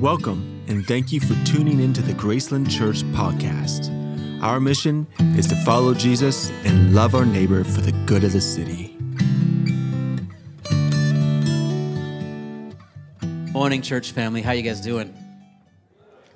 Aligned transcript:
Welcome, 0.00 0.62
and 0.68 0.86
thank 0.86 1.10
you 1.10 1.18
for 1.18 1.34
tuning 1.44 1.80
into 1.80 2.02
the 2.02 2.12
Graceland 2.12 2.70
Church 2.70 3.02
podcast. 3.10 3.90
Our 4.40 4.60
mission 4.60 5.08
is 5.36 5.48
to 5.48 5.56
follow 5.64 5.92
Jesus 5.92 6.50
and 6.64 6.94
love 6.94 7.16
our 7.16 7.26
neighbor 7.26 7.64
for 7.64 7.80
the 7.80 7.90
good 8.06 8.22
of 8.22 8.30
the 8.30 8.40
city. 8.40 8.96
Morning, 13.50 13.82
church 13.82 14.12
family. 14.12 14.40
How 14.40 14.52
you 14.52 14.62
guys 14.62 14.80
doing? 14.80 15.12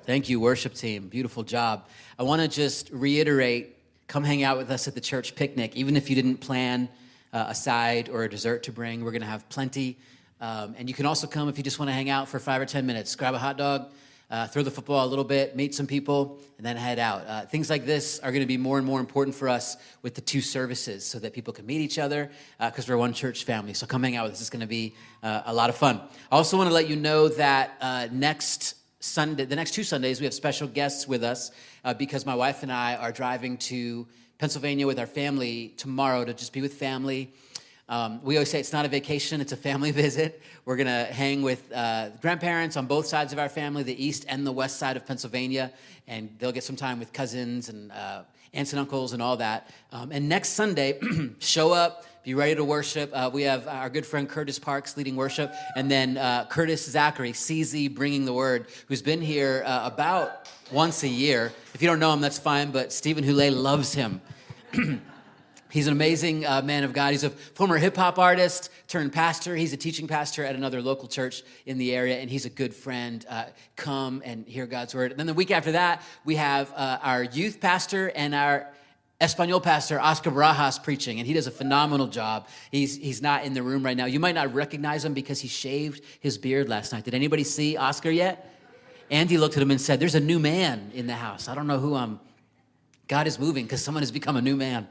Thank 0.05 0.27
you, 0.27 0.41
worship 0.41 0.73
team. 0.73 1.07
Beautiful 1.07 1.43
job. 1.43 1.87
I 2.19 2.23
want 2.23 2.41
to 2.41 2.49
just 2.49 2.89
reiterate 2.89 3.77
come 4.07 4.25
hang 4.25 4.43
out 4.43 4.57
with 4.57 4.71
us 4.71 4.89
at 4.89 4.93
the 4.93 4.99
church 4.99 5.35
picnic. 5.35 5.77
Even 5.77 5.95
if 5.95 6.09
you 6.09 6.17
didn't 6.17 6.39
plan 6.39 6.89
uh, 7.31 7.45
a 7.47 7.55
side 7.55 8.09
or 8.09 8.25
a 8.25 8.29
dessert 8.29 8.63
to 8.63 8.73
bring, 8.73 9.05
we're 9.05 9.11
going 9.11 9.21
to 9.21 9.27
have 9.27 9.47
plenty. 9.47 9.97
Um, 10.43 10.75
and 10.77 10.89
you 10.89 10.93
can 10.93 11.05
also 11.05 11.25
come 11.25 11.47
if 11.47 11.57
you 11.57 11.63
just 11.63 11.79
want 11.79 11.87
to 11.87 11.93
hang 11.93 12.09
out 12.09 12.27
for 12.27 12.37
five 12.37 12.61
or 12.61 12.65
10 12.65 12.85
minutes. 12.85 13.15
Grab 13.15 13.33
a 13.33 13.37
hot 13.37 13.57
dog, 13.57 13.93
uh, 14.29 14.45
throw 14.45 14.61
the 14.61 14.69
football 14.69 15.05
a 15.05 15.07
little 15.07 15.23
bit, 15.23 15.55
meet 15.55 15.73
some 15.73 15.87
people, 15.87 16.37
and 16.57 16.65
then 16.65 16.75
head 16.75 16.99
out. 16.99 17.25
Uh, 17.25 17.45
things 17.45 17.69
like 17.69 17.85
this 17.85 18.19
are 18.19 18.29
going 18.29 18.41
to 18.41 18.45
be 18.45 18.57
more 18.57 18.77
and 18.77 18.85
more 18.85 18.99
important 18.99 19.37
for 19.37 19.47
us 19.47 19.77
with 20.01 20.15
the 20.15 20.21
two 20.21 20.41
services 20.41 21.05
so 21.05 21.17
that 21.17 21.31
people 21.31 21.53
can 21.53 21.65
meet 21.65 21.79
each 21.79 21.97
other 21.97 22.29
because 22.59 22.89
uh, 22.89 22.91
we're 22.91 22.97
one 22.97 23.13
church 23.13 23.45
family. 23.45 23.73
So 23.73 23.87
come 23.87 24.03
hang 24.03 24.17
out 24.17 24.25
with 24.25 24.33
us. 24.33 24.41
It's 24.41 24.49
going 24.49 24.59
to 24.59 24.67
be 24.67 24.95
uh, 25.23 25.43
a 25.45 25.53
lot 25.53 25.69
of 25.69 25.77
fun. 25.77 26.01
I 26.29 26.35
also 26.35 26.57
want 26.57 26.67
to 26.67 26.73
let 26.73 26.89
you 26.89 26.97
know 26.97 27.29
that 27.29 27.77
uh, 27.79 28.09
next 28.11 28.75
Sunday, 28.99 29.45
the 29.45 29.55
next 29.55 29.71
two 29.71 29.85
Sundays, 29.85 30.19
we 30.19 30.25
have 30.25 30.33
special 30.33 30.67
guests 30.67 31.07
with 31.07 31.23
us 31.23 31.51
uh, 31.85 31.93
because 31.93 32.25
my 32.25 32.35
wife 32.35 32.63
and 32.63 32.71
I 32.71 32.95
are 32.97 33.13
driving 33.13 33.55
to 33.59 34.07
Pennsylvania 34.39 34.87
with 34.87 34.99
our 34.99 35.07
family 35.07 35.73
tomorrow 35.77 36.25
to 36.25 36.33
just 36.33 36.51
be 36.51 36.61
with 36.61 36.73
family. 36.73 37.31
Um, 37.89 38.23
we 38.23 38.35
always 38.35 38.49
say 38.49 38.59
it's 38.59 38.73
not 38.73 38.85
a 38.85 38.89
vacation, 38.89 39.41
it's 39.41 39.51
a 39.51 39.57
family 39.57 39.91
visit. 40.03 40.41
We're 40.65 40.77
going 40.77 40.87
to 40.87 41.11
hang 41.13 41.41
with 41.41 41.71
uh, 41.73 42.09
grandparents 42.21 42.77
on 42.77 42.85
both 42.85 43.05
sides 43.05 43.33
of 43.33 43.39
our 43.39 43.49
family, 43.49 43.83
the 43.83 44.03
east 44.03 44.25
and 44.29 44.47
the 44.47 44.51
west 44.51 44.77
side 44.77 44.97
of 44.97 45.05
Pennsylvania, 45.05 45.71
and 46.07 46.33
they'll 46.39 46.51
get 46.51 46.63
some 46.63 46.75
time 46.75 46.99
with 46.99 47.11
cousins 47.11 47.69
and 47.69 47.91
uh, 47.91 48.23
aunts 48.53 48.71
and 48.73 48.79
uncles 48.79 49.13
and 49.13 49.21
all 49.21 49.37
that. 49.37 49.69
Um, 49.91 50.11
and 50.11 50.29
next 50.29 50.49
Sunday, 50.49 50.99
show 51.39 51.71
up 51.71 52.05
be 52.23 52.35
ready 52.35 52.55
to 52.55 52.63
worship. 52.63 53.11
Uh, 53.13 53.29
we 53.33 53.41
have 53.41 53.67
our 53.67 53.89
good 53.89 54.05
friend 54.05 54.29
Curtis 54.29 54.57
Parks 54.57 54.95
leading 54.95 55.17
worship, 55.17 55.53
and 55.75 55.91
then 55.91 56.17
uh, 56.17 56.45
Curtis 56.49 56.89
Zachary, 56.89 57.33
CZ, 57.33 57.93
bringing 57.93 58.23
the 58.23 58.31
word, 58.31 58.67
who's 58.87 59.01
been 59.01 59.19
here 59.19 59.61
uh, 59.65 59.89
about 59.91 60.49
once 60.71 61.03
a 61.03 61.07
year. 61.09 61.51
If 61.73 61.81
you 61.81 61.89
don't 61.89 61.99
know 61.99 62.13
him, 62.13 62.21
that's 62.21 62.39
fine, 62.39 62.71
but 62.71 62.93
Stephen 62.93 63.25
Houlet 63.25 63.51
loves 63.51 63.93
him. 63.93 64.21
He's 65.73 65.87
an 65.87 65.93
amazing 65.93 66.45
uh, 66.45 66.61
man 66.61 66.83
of 66.83 66.93
God. 66.93 67.13
He's 67.13 67.23
a 67.23 67.31
former 67.31 67.79
hip 67.79 67.97
hop 67.97 68.19
artist 68.19 68.69
turned 68.87 69.11
pastor. 69.11 69.55
He's 69.55 69.73
a 69.73 69.77
teaching 69.77 70.07
pastor 70.07 70.45
at 70.45 70.53
another 70.53 70.83
local 70.83 71.07
church 71.07 71.41
in 71.65 71.79
the 71.79 71.95
area, 71.95 72.19
and 72.19 72.29
he's 72.29 72.45
a 72.45 72.49
good 72.51 72.75
friend. 72.75 73.25
Uh, 73.27 73.45
come 73.75 74.21
and 74.23 74.47
hear 74.47 74.67
God's 74.67 74.93
word. 74.93 75.09
And 75.09 75.19
then 75.19 75.25
the 75.25 75.33
week 75.33 75.49
after 75.49 75.71
that, 75.71 76.03
we 76.25 76.35
have 76.35 76.71
uh, 76.75 76.99
our 77.01 77.23
youth 77.23 77.59
pastor 77.59 78.11
and 78.15 78.35
our 78.35 78.71
Espanol 79.19 79.59
pastor 79.59 79.99
Oscar 79.99 80.29
Barajas 80.29 80.83
preaching, 80.83 81.17
and 81.17 81.25
he 81.25 81.33
does 81.33 81.47
a 81.47 81.51
phenomenal 81.51 82.05
job. 82.05 82.49
He's, 82.69 82.95
he's 82.95 83.23
not 83.23 83.43
in 83.43 83.55
the 83.55 83.63
room 83.63 83.83
right 83.83 83.97
now. 83.97 84.05
You 84.05 84.19
might 84.19 84.35
not 84.35 84.53
recognize 84.53 85.03
him 85.03 85.15
because 85.15 85.41
he 85.41 85.47
shaved 85.47 86.03
his 86.19 86.37
beard 86.37 86.69
last 86.69 86.93
night. 86.93 87.03
Did 87.03 87.15
anybody 87.15 87.43
see 87.43 87.77
Oscar 87.77 88.11
yet? 88.11 88.47
Andy 89.09 89.39
looked 89.39 89.57
at 89.57 89.63
him 89.63 89.71
and 89.71 89.81
said, 89.81 89.99
There's 89.99 90.13
a 90.13 90.19
new 90.19 90.37
man 90.37 90.91
in 90.93 91.07
the 91.07 91.15
house. 91.15 91.47
I 91.47 91.55
don't 91.55 91.65
know 91.65 91.79
who 91.79 91.95
I'm. 91.95 92.19
God 93.07 93.25
is 93.25 93.39
moving 93.39 93.65
because 93.65 93.83
someone 93.83 94.03
has 94.03 94.11
become 94.11 94.37
a 94.37 94.41
new 94.41 94.55
man. 94.55 94.87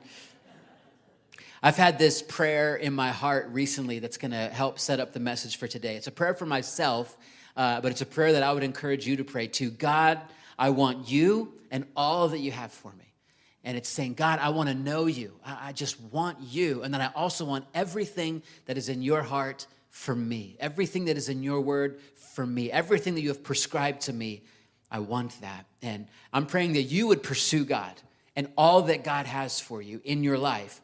I've 1.65 1.77
had 1.77 1.97
this 1.97 2.23
prayer 2.23 2.75
in 2.75 2.93
my 2.93 3.11
heart 3.11 3.49
recently 3.53 4.01
that's 4.01 4.17
going 4.17 4.33
to 4.33 4.49
help 4.49 4.81
set 4.81 4.99
up 4.99 5.13
the 5.13 5.21
message 5.21 5.59
for 5.59 5.69
today. 5.69 5.95
It's 5.95 6.09
a 6.09 6.13
prayer 6.13 6.35
for 6.35 6.45
myself, 6.45 7.17
uh, 7.57 7.81
but 7.81 7.93
it's 7.93 8.01
a 8.01 8.07
prayer 8.07 8.33
that 8.33 8.43
I 8.43 8.53
would 8.53 8.65
encourage 8.65 9.07
you 9.07 9.19
to 9.19 9.25
pray 9.25 9.47
to. 9.47 9.71
God, 9.71 10.21
I 10.59 10.71
want 10.71 11.09
you 11.09 11.53
and 11.71 11.87
all 11.95 12.27
that 12.29 12.41
you 12.41 12.51
have 12.51 12.73
for 12.73 12.91
me. 12.93 13.15
And 13.63 13.77
it's 13.77 13.89
saying, 13.89 14.15
God, 14.15 14.41
I 14.41 14.49
want 14.49 14.71
to 14.71 14.75
know 14.75 15.07
you. 15.07 15.35
I 15.47 15.71
just 15.71 16.01
want 16.01 16.39
you. 16.41 16.83
And 16.83 16.93
then 16.93 17.01
I 17.01 17.13
also 17.15 17.45
want 17.45 17.65
everything 17.75 18.43
that 18.67 18.77
is 18.77 18.89
in 18.89 19.01
your 19.01 19.23
heart 19.23 19.69
for 19.89 20.17
me, 20.17 20.57
everything 20.59 21.05
that 21.05 21.17
is 21.17 21.29
in 21.29 21.45
your 21.45 21.61
word 21.61 22.01
for 22.17 22.45
me, 22.45 22.73
everything 22.73 23.15
that 23.15 23.21
you 23.21 23.29
have 23.29 23.45
prescribed 23.45 24.01
to 24.03 24.13
me. 24.13 24.43
I 24.91 24.99
want 24.99 25.41
that. 25.43 25.67
And 25.81 26.09
I'm 26.33 26.47
praying 26.47 26.73
that 26.73 26.83
you 26.83 27.07
would 27.07 27.23
pursue 27.23 27.65
God 27.65 27.95
and 28.35 28.49
all 28.57 28.83
that 28.83 29.05
God 29.05 29.27
has 29.27 29.61
for 29.61 29.81
you 29.83 30.01
in 30.05 30.25
your 30.25 30.39
life. 30.39 30.81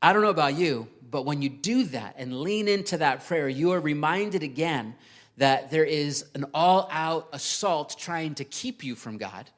I 0.00 0.12
don't 0.12 0.22
know 0.22 0.28
about 0.28 0.54
you, 0.54 0.88
but 1.10 1.24
when 1.24 1.42
you 1.42 1.48
do 1.48 1.84
that 1.84 2.14
and 2.18 2.40
lean 2.40 2.68
into 2.68 2.98
that 2.98 3.26
prayer, 3.26 3.48
you 3.48 3.72
are 3.72 3.80
reminded 3.80 4.42
again 4.42 4.94
that 5.38 5.70
there 5.70 5.84
is 5.84 6.26
an 6.34 6.44
all 6.52 6.88
out 6.90 7.28
assault 7.32 7.96
trying 7.98 8.34
to 8.36 8.44
keep 8.44 8.84
you 8.84 8.94
from 8.94 9.16
God 9.18 9.50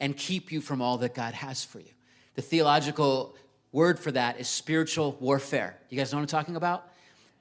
and 0.00 0.16
keep 0.16 0.52
you 0.52 0.60
from 0.60 0.80
all 0.80 0.98
that 0.98 1.14
God 1.14 1.34
has 1.34 1.64
for 1.64 1.78
you. 1.78 1.92
The 2.34 2.42
theological 2.42 3.36
word 3.72 3.98
for 3.98 4.12
that 4.12 4.38
is 4.38 4.48
spiritual 4.48 5.16
warfare. 5.20 5.78
You 5.88 5.98
guys 5.98 6.12
know 6.12 6.18
what 6.18 6.22
I'm 6.22 6.28
talking 6.28 6.56
about? 6.56 6.88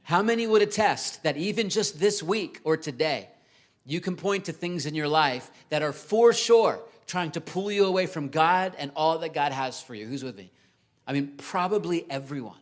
How 0.04 0.22
many 0.22 0.48
would 0.48 0.62
attest 0.62 1.24
that 1.24 1.38
even 1.38 1.70
just 1.70 2.00
this 2.00 2.24
week 2.24 2.60
or 2.64 2.76
today, 2.76 3.30
you 3.86 4.02
can 4.02 4.16
point 4.16 4.46
to 4.46 4.54
things 4.54 4.86
in 4.86 4.96
your 4.96 5.08
life 5.08 5.52
that 5.70 5.84
are 5.84 5.94
for 5.94 6.34
sure 6.34 6.80
trying 7.08 7.32
to 7.32 7.42
pull 7.42 7.72
you 7.72 7.86
away 7.86 8.06
from 8.06 8.30
God 8.30 8.74
and 8.78 8.92
all 8.96 9.18
that 9.20 9.34
God 9.34 9.52
has 9.52 9.82
for 9.82 9.96
you? 9.96 10.06
Who's 10.06 10.24
with 10.24 10.38
me? 10.38 10.52
I 11.08 11.14
mean, 11.14 11.34
probably 11.38 12.06
everyone. 12.10 12.58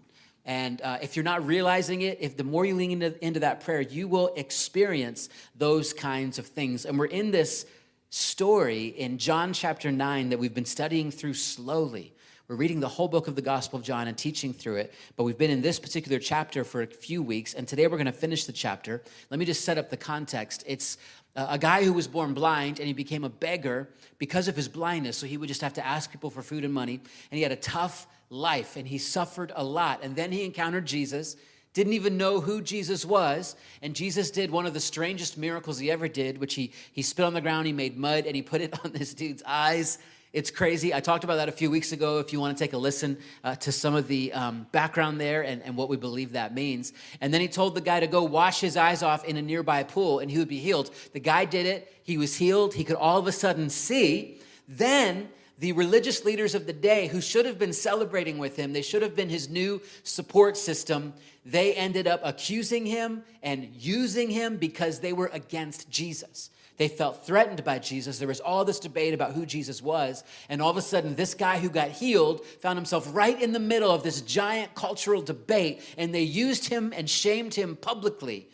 And 0.46 0.82
uh, 0.82 0.98
if 1.02 1.16
you're 1.16 1.24
not 1.24 1.46
realizing 1.46 2.02
it, 2.02 2.18
if 2.22 2.36
the 2.36 2.44
more 2.44 2.66
you 2.66 2.76
lean 2.76 2.92
into, 2.92 3.24
into 3.24 3.42
that 3.42 3.62
prayer, 3.62 3.82
you 3.82 4.08
will 4.08 4.34
experience 4.36 5.30
those 5.56 5.94
kinds 5.94 6.40
of 6.40 6.48
things. 6.48 6.86
And 6.86 6.98
we're 6.98 7.06
in 7.06 7.32
this 7.32 7.66
story 8.10 8.88
in 8.88 9.18
John 9.18 9.54
chapter 9.54 9.92
9 9.92 10.30
that 10.30 10.40
we've 10.40 10.54
been 10.54 10.66
studying 10.66 11.12
through 11.12 11.36
slowly. 11.36 12.14
We're 12.48 12.56
reading 12.56 12.80
the 12.80 12.88
whole 12.88 13.08
book 13.08 13.28
of 13.28 13.36
the 13.36 13.44
Gospel 13.44 13.78
of 13.78 13.86
John 13.86 14.08
and 14.08 14.18
teaching 14.18 14.54
through 14.54 14.78
it, 14.78 14.94
but 15.16 15.24
we've 15.24 15.38
been 15.38 15.52
in 15.52 15.62
this 15.62 15.80
particular 15.80 16.18
chapter 16.18 16.64
for 16.64 16.82
a 16.82 16.88
few 16.88 17.22
weeks, 17.22 17.54
and 17.54 17.68
today 17.68 17.86
we're 17.86 17.98
going 17.98 18.08
to 18.08 18.12
finish 18.12 18.46
the 18.46 18.52
chapter. 18.52 19.04
Let 19.30 19.40
me 19.40 19.46
just 19.46 19.64
set 19.64 19.78
up 19.78 19.92
the 19.92 19.98
context. 19.98 20.64
It's 20.66 20.98
a 21.36 21.60
guy 21.60 21.84
who 21.84 21.94
was 21.94 22.08
born 22.08 22.34
blind 22.34 22.80
and 22.80 22.88
he 22.88 22.94
became 22.94 23.24
a 23.24 23.30
beggar 23.30 23.88
because 24.18 24.48
of 24.48 24.56
his 24.56 24.68
blindness, 24.68 25.16
so 25.16 25.28
he 25.28 25.38
would 25.38 25.48
just 25.48 25.62
have 25.62 25.74
to 25.74 25.86
ask 25.86 26.12
people 26.12 26.32
for 26.32 26.42
food 26.42 26.66
and 26.66 26.74
money, 26.74 26.96
and 27.30 27.38
he 27.38 27.44
had 27.44 27.52
a 27.52 27.56
tough 27.56 28.08
life 28.30 28.76
and 28.76 28.88
he 28.88 28.98
suffered 28.98 29.52
a 29.56 29.64
lot. 29.64 30.04
And 30.04 30.16
then 30.16 30.32
he 30.32 30.44
encountered 30.46 30.86
Jesus 30.86 31.36
didn't 31.74 31.94
even 31.94 32.18
know 32.18 32.42
who 32.42 32.62
Jesus 32.62 33.06
was. 33.06 33.56
And 33.82 33.96
Jesus 33.96 34.32
did 34.32 34.52
one 34.52 34.66
of 34.66 34.74
the 34.74 34.80
strangest 34.80 35.38
miracles 35.38 35.78
he 35.78 35.92
ever 35.92 36.08
did, 36.08 36.40
which 36.40 36.56
he, 36.56 36.74
he 36.92 37.02
spit 37.02 37.26
on 37.26 37.34
the 37.34 37.42
ground, 37.42 37.68
he 37.68 37.74
made 37.74 37.98
mud, 37.98 38.26
and 38.26 38.36
he 38.36 38.42
put 38.42 38.62
it 38.62 38.74
on 38.86 38.92
this 38.92 39.14
dude's 39.14 39.44
eyes. 39.46 40.00
It's 40.32 40.52
crazy. 40.52 40.94
I 40.94 41.00
talked 41.00 41.24
about 41.24 41.38
that 41.38 41.50
a 41.50 41.54
few 41.54 41.72
weeks 41.72 41.92
ago. 41.92 42.20
If 42.20 42.32
you 42.32 42.40
want 42.40 42.56
to 42.56 42.64
take 42.64 42.74
a 42.74 42.78
listen 42.78 43.18
uh, 43.44 43.56
to 43.56 43.72
some 43.72 43.96
of 43.96 44.08
the 44.08 44.32
um, 44.34 44.68
background 44.72 45.20
there 45.20 45.42
and, 45.44 45.64
and 45.64 45.76
what 45.76 45.90
we 45.90 45.98
believe 45.98 46.34
that 46.34 46.54
means. 46.54 46.94
And 47.20 47.34
then 47.34 47.42
he 47.42 47.48
told 47.48 47.74
the 47.74 47.82
guy 47.82 48.00
to 48.00 48.08
go 48.08 48.24
wash 48.24 48.60
his 48.60 48.78
eyes 48.78 49.02
off 49.02 49.26
in 49.26 49.38
a 49.38 49.42
nearby 49.42 49.82
pool 49.84 50.20
and 50.20 50.30
he 50.30 50.38
would 50.38 50.48
be 50.48 50.60
healed. 50.60 50.92
The 51.14 51.20
guy 51.20 51.46
did 51.46 51.66
it. 51.66 51.92
He 52.04 52.18
was 52.18 52.36
healed. 52.36 52.76
He 52.76 52.84
could 52.84 52.96
all 52.96 53.18
of 53.18 53.26
a 53.26 53.32
sudden 53.32 53.72
see. 53.72 54.40
Then 54.68 55.30
the 55.60 55.74
religious 55.74 56.24
leaders 56.24 56.56
of 56.56 56.66
the 56.66 56.74
day 56.74 57.08
who 57.08 57.20
should 57.20 57.46
have 57.46 57.60
been 57.60 57.74
celebrating 57.74 58.38
with 58.38 58.56
him, 58.56 58.72
they 58.72 58.82
should 58.82 59.02
have 59.02 59.16
been 59.16 59.30
his 59.30 59.50
new 59.50 59.82
support 60.04 60.56
system, 60.56 61.14
they 61.46 61.74
ended 61.74 62.08
up 62.08 62.22
accusing 62.24 62.86
him 62.86 63.24
and 63.44 63.70
using 63.76 64.30
him 64.30 64.56
because 64.58 65.00
they 65.00 65.14
were 65.14 65.30
against 65.34 65.90
Jesus. 65.90 66.50
They 66.78 66.88
felt 66.88 67.26
threatened 67.26 67.66
by 67.66 67.80
Jesus. 67.80 68.20
There 68.20 68.28
was 68.30 68.40
all 68.40 68.64
this 68.64 68.80
debate 68.80 69.14
about 69.14 69.34
who 69.34 69.46
Jesus 69.46 69.82
was. 69.82 70.24
And 70.48 70.62
all 70.62 70.70
of 70.70 70.78
a 70.78 70.82
sudden, 70.82 71.14
this 71.14 71.34
guy 71.34 71.60
who 71.60 71.70
got 71.70 71.90
healed 71.90 72.46
found 72.62 72.78
himself 72.78 73.10
right 73.14 73.40
in 73.40 73.52
the 73.52 73.60
middle 73.60 73.92
of 73.92 74.02
this 74.02 74.22
giant 74.22 74.76
cultural 74.76 75.22
debate, 75.22 75.82
and 75.98 76.16
they 76.16 76.22
used 76.22 76.70
him 76.70 76.94
and 76.96 77.10
shamed 77.10 77.54
him 77.54 77.76
publicly. 77.76 78.48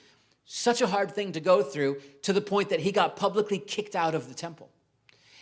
Such 0.46 0.81
a 0.81 0.88
hard 0.88 1.12
thing 1.12 1.34
to 1.34 1.40
go 1.40 1.62
through 1.62 2.02
to 2.24 2.34
the 2.34 2.42
point 2.42 2.69
that 2.69 2.80
he 2.80 2.92
got 2.92 3.16
publicly 3.16 3.60
kicked 3.60 3.96
out 3.96 4.16
of 4.16 4.28
the 4.28 4.34
temple. 4.34 4.72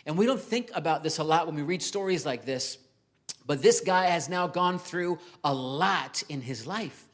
And 0.06 0.18
we 0.18 0.26
don't 0.26 0.40
think 0.40 0.70
about 0.74 1.02
this 1.02 1.18
a 1.18 1.24
lot 1.24 1.46
when 1.46 1.56
we 1.56 1.62
read 1.62 1.82
stories 1.82 2.26
like 2.26 2.44
this, 2.44 2.78
but 3.46 3.62
this 3.62 3.80
guy 3.80 4.06
has 4.06 4.28
now 4.28 4.46
gone 4.46 4.78
through 4.78 5.18
a 5.42 5.54
lot 5.54 6.22
in 6.28 6.42
his 6.42 6.66
life. 6.66 7.04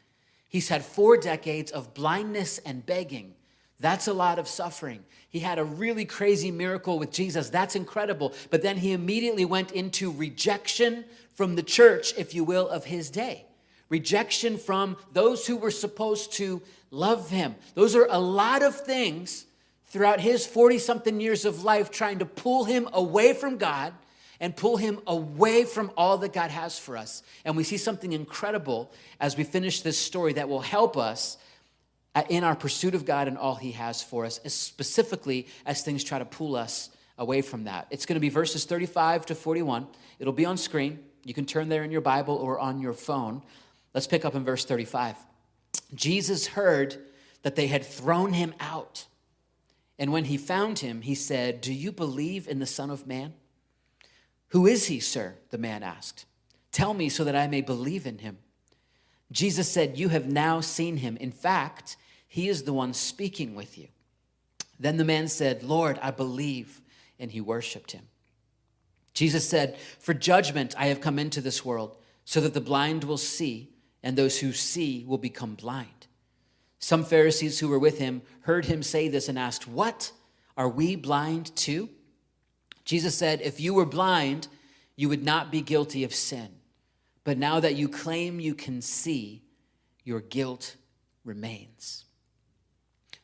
He's 0.48 0.68
had 0.68 0.84
four 0.84 1.16
decades 1.16 1.70
of 1.70 1.94
blindness 1.94 2.58
and 2.58 2.84
begging. 2.84 3.34
That's 3.78 4.08
a 4.08 4.12
lot 4.12 4.38
of 4.38 4.48
suffering. 4.48 5.04
He 5.28 5.38
had 5.38 5.58
a 5.58 5.64
really 5.64 6.04
crazy 6.04 6.50
miracle 6.50 6.98
with 6.98 7.12
Jesus. 7.12 7.48
That's 7.50 7.76
incredible. 7.76 8.34
But 8.50 8.62
then 8.62 8.76
he 8.76 8.92
immediately 8.92 9.44
went 9.44 9.72
into 9.72 10.12
rejection 10.12 11.04
from 11.32 11.54
the 11.54 11.62
church, 11.62 12.12
if 12.18 12.34
you 12.34 12.44
will, 12.44 12.68
of 12.68 12.84
his 12.84 13.10
day. 13.10 13.46
Rejection 13.88 14.58
from 14.58 14.96
those 15.12 15.46
who 15.46 15.56
were 15.56 15.70
supposed 15.70 16.32
to 16.32 16.60
love 16.90 17.30
him. 17.30 17.54
Those 17.74 17.94
are 17.94 18.06
a 18.10 18.18
lot 18.18 18.62
of 18.62 18.74
things 18.74 19.46
throughout 19.90 20.20
his 20.20 20.46
40 20.46 20.78
something 20.78 21.20
years 21.20 21.44
of 21.44 21.64
life 21.64 21.90
trying 21.90 22.20
to 22.20 22.24
pull 22.24 22.64
him 22.64 22.88
away 22.92 23.32
from 23.32 23.58
God 23.58 23.92
and 24.40 24.56
pull 24.56 24.78
him 24.78 25.00
away 25.06 25.64
from 25.64 25.92
all 25.96 26.18
that 26.18 26.32
God 26.32 26.50
has 26.50 26.78
for 26.78 26.96
us. 26.96 27.22
And 27.44 27.56
we 27.56 27.64
see 27.64 27.76
something 27.76 28.12
incredible 28.12 28.90
as 29.20 29.36
we 29.36 29.44
finish 29.44 29.82
this 29.82 29.98
story 29.98 30.32
that 30.32 30.48
will 30.48 30.62
help 30.62 30.96
us 30.96 31.36
uh, 32.14 32.22
in 32.28 32.42
our 32.42 32.56
pursuit 32.56 32.94
of 32.94 33.04
God 33.04 33.28
and 33.28 33.38
all 33.38 33.54
He 33.54 33.72
has 33.72 34.02
for 34.02 34.24
us, 34.24 34.40
specifically 34.46 35.46
as 35.64 35.82
things 35.82 36.02
try 36.02 36.18
to 36.18 36.24
pull 36.24 36.56
us 36.56 36.90
away 37.18 37.42
from 37.42 37.64
that. 37.64 37.86
It's 37.90 38.06
going 38.06 38.16
to 38.16 38.20
be 38.20 38.30
verses 38.30 38.64
35 38.64 39.26
to 39.26 39.34
41. 39.34 39.86
It'll 40.18 40.32
be 40.32 40.46
on 40.46 40.56
screen. 40.56 41.00
You 41.24 41.34
can 41.34 41.44
turn 41.44 41.68
there 41.68 41.84
in 41.84 41.90
your 41.90 42.00
Bible 42.00 42.34
or 42.34 42.58
on 42.58 42.80
your 42.80 42.94
phone. 42.94 43.42
Let's 43.94 44.06
pick 44.06 44.24
up 44.24 44.34
in 44.34 44.44
verse 44.44 44.64
35. 44.64 45.16
Jesus 45.94 46.48
heard 46.48 46.96
that 47.42 47.56
they 47.56 47.66
had 47.66 47.84
thrown 47.84 48.32
him 48.32 48.54
out. 48.58 49.06
And 50.00 50.14
when 50.14 50.24
he 50.24 50.38
found 50.38 50.78
him, 50.78 51.02
he 51.02 51.14
said, 51.14 51.60
Do 51.60 51.74
you 51.74 51.92
believe 51.92 52.48
in 52.48 52.58
the 52.58 52.66
Son 52.66 52.88
of 52.88 53.06
Man? 53.06 53.34
Who 54.48 54.66
is 54.66 54.86
he, 54.86 54.98
sir? 54.98 55.34
The 55.50 55.58
man 55.58 55.82
asked. 55.82 56.24
Tell 56.72 56.94
me 56.94 57.10
so 57.10 57.22
that 57.22 57.36
I 57.36 57.46
may 57.46 57.60
believe 57.60 58.06
in 58.06 58.18
him. 58.18 58.38
Jesus 59.30 59.70
said, 59.70 59.98
You 59.98 60.08
have 60.08 60.26
now 60.26 60.62
seen 60.62 60.96
him. 60.96 61.18
In 61.18 61.30
fact, 61.30 61.98
he 62.26 62.48
is 62.48 62.62
the 62.62 62.72
one 62.72 62.94
speaking 62.94 63.54
with 63.54 63.76
you. 63.76 63.88
Then 64.78 64.96
the 64.96 65.04
man 65.04 65.28
said, 65.28 65.62
Lord, 65.62 65.98
I 66.00 66.10
believe. 66.10 66.80
And 67.18 67.30
he 67.30 67.42
worshiped 67.42 67.92
him. 67.92 68.08
Jesus 69.12 69.46
said, 69.46 69.76
For 69.98 70.14
judgment 70.14 70.74
I 70.78 70.86
have 70.86 71.02
come 71.02 71.18
into 71.18 71.42
this 71.42 71.62
world, 71.62 71.98
so 72.24 72.40
that 72.40 72.54
the 72.54 72.60
blind 72.62 73.04
will 73.04 73.18
see, 73.18 73.68
and 74.02 74.16
those 74.16 74.38
who 74.40 74.54
see 74.54 75.04
will 75.06 75.18
become 75.18 75.56
blind. 75.56 75.99
Some 76.80 77.04
Pharisees 77.04 77.60
who 77.60 77.68
were 77.68 77.78
with 77.78 77.98
him 77.98 78.22
heard 78.42 78.64
him 78.64 78.82
say 78.82 79.08
this 79.08 79.28
and 79.28 79.38
asked, 79.38 79.68
What? 79.68 80.12
Are 80.56 80.68
we 80.68 80.96
blind 80.96 81.54
too? 81.54 81.90
Jesus 82.84 83.14
said, 83.14 83.40
If 83.42 83.60
you 83.60 83.74
were 83.74 83.86
blind, 83.86 84.48
you 84.96 85.08
would 85.08 85.22
not 85.22 85.52
be 85.52 85.60
guilty 85.60 86.04
of 86.04 86.14
sin. 86.14 86.48
But 87.22 87.38
now 87.38 87.60
that 87.60 87.76
you 87.76 87.88
claim 87.88 88.40
you 88.40 88.54
can 88.54 88.80
see, 88.80 89.42
your 90.04 90.20
guilt 90.20 90.76
remains. 91.24 92.06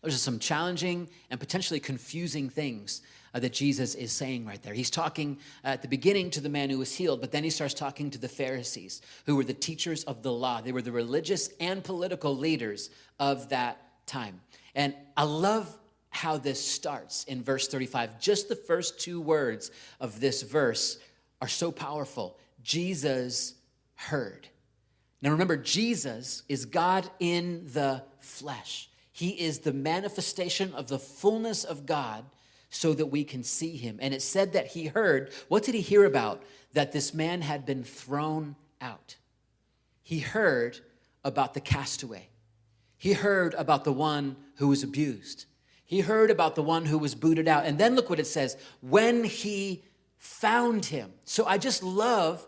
Those 0.03 0.15
are 0.15 0.19
some 0.19 0.39
challenging 0.39 1.09
and 1.31 1.41
potentially 1.41 1.81
confusing 1.81 2.49
things 2.49 3.03
uh, 3.37 3.39
that 3.39 3.53
Jesus 3.53 3.95
is 3.95 4.13
saying 4.13 4.47
right 4.47 4.63
there. 4.63 4.73
He's 4.73 4.89
talking 4.89 5.37
at 5.63 5.83
the 5.83 5.89
beginning 5.89 6.31
to 6.31 6.41
the 6.41 6.49
man 6.49 6.71
who 6.71 6.79
was 6.79 6.95
healed, 6.95 7.21
but 7.21 7.33
then 7.33 7.45
he 7.45 7.51
starts 7.51 7.75
talking 7.75 8.09
to 8.11 8.19
the 8.19 8.31
Pharisees, 8.31 9.03
who 9.27 9.37
were 9.37 9.45
the 9.45 9.53
teachers 9.53 10.05
of 10.05 10.23
the 10.23 10.33
law. 10.33 10.63
They 10.63 10.73
were 10.73 10.81
the 10.81 10.91
religious 10.91 11.51
and 11.61 11.85
political 11.85 12.35
leaders 12.35 12.89
of 13.21 13.51
that 13.51 14.07
time. 14.07 14.41
And 14.75 14.95
I 15.19 15.25
love 15.25 15.79
how 16.09 16.39
this 16.39 16.67
starts 16.67 17.25
in 17.25 17.43
verse 17.43 17.69
35. 17.69 18.19
Just 18.19 18.49
the 18.49 18.57
first 18.57 18.99
two 19.01 19.21
words 19.21 19.71
of 20.01 20.19
this 20.19 20.41
verse 20.41 20.99
are 21.43 21.49
so 21.49 21.71
powerful. 21.71 22.39
Jesus 22.63 23.53
heard. 23.97 24.49
Now 25.21 25.33
remember, 25.33 25.59
Jesus 25.59 26.43
is 26.49 26.65
God 26.65 27.11
in 27.21 27.67
the 27.75 28.03
flesh. 28.19 28.89
He 29.13 29.31
is 29.31 29.59
the 29.59 29.75
manifestation 29.75 30.73
of 30.73 30.89
the 30.89 30.99
fullness 30.99 31.65
of 31.65 31.85
God 31.85 32.25
so 32.71 32.93
that 32.95 33.07
we 33.07 33.25
can 33.25 33.43
see 33.43 33.77
him. 33.77 33.99
And 34.01 34.13
it 34.13 34.23
said 34.23 34.53
that 34.53 34.69
he 34.69 34.87
heard, 34.87 35.33
what 35.49 35.63
did 35.63 35.75
he 35.75 35.81
hear 35.81 36.05
about? 36.05 36.43
That 36.73 36.93
this 36.93 37.15
man 37.15 37.43
had 37.43 37.65
been 37.65 37.85
thrown 37.85 38.57
out. 38.81 39.17
He 40.03 40.19
heard 40.19 40.79
about 41.25 41.55
the 41.55 41.61
castaway. 41.61 42.29
He 42.99 43.13
heard 43.13 43.55
about 43.55 43.85
the 43.85 43.93
one 43.93 44.37
who 44.57 44.69
was 44.69 44.83
abused. 44.83 45.47
He 45.85 46.01
heard 46.01 46.31
about 46.31 46.55
the 46.55 46.63
one 46.63 46.87
who 46.87 46.99
was 46.99 47.15
booted 47.15 47.49
out. 47.49 47.65
And 47.65 47.79
then 47.79 47.95
look 47.95 48.11
what 48.11 48.21
it 48.21 48.27
says 48.27 48.57
when 48.81 49.25
he 49.25 49.85
found 50.17 50.87
him. 50.87 51.13
So 51.25 51.47
I 51.47 51.59
just 51.59 51.83
love 51.83 52.47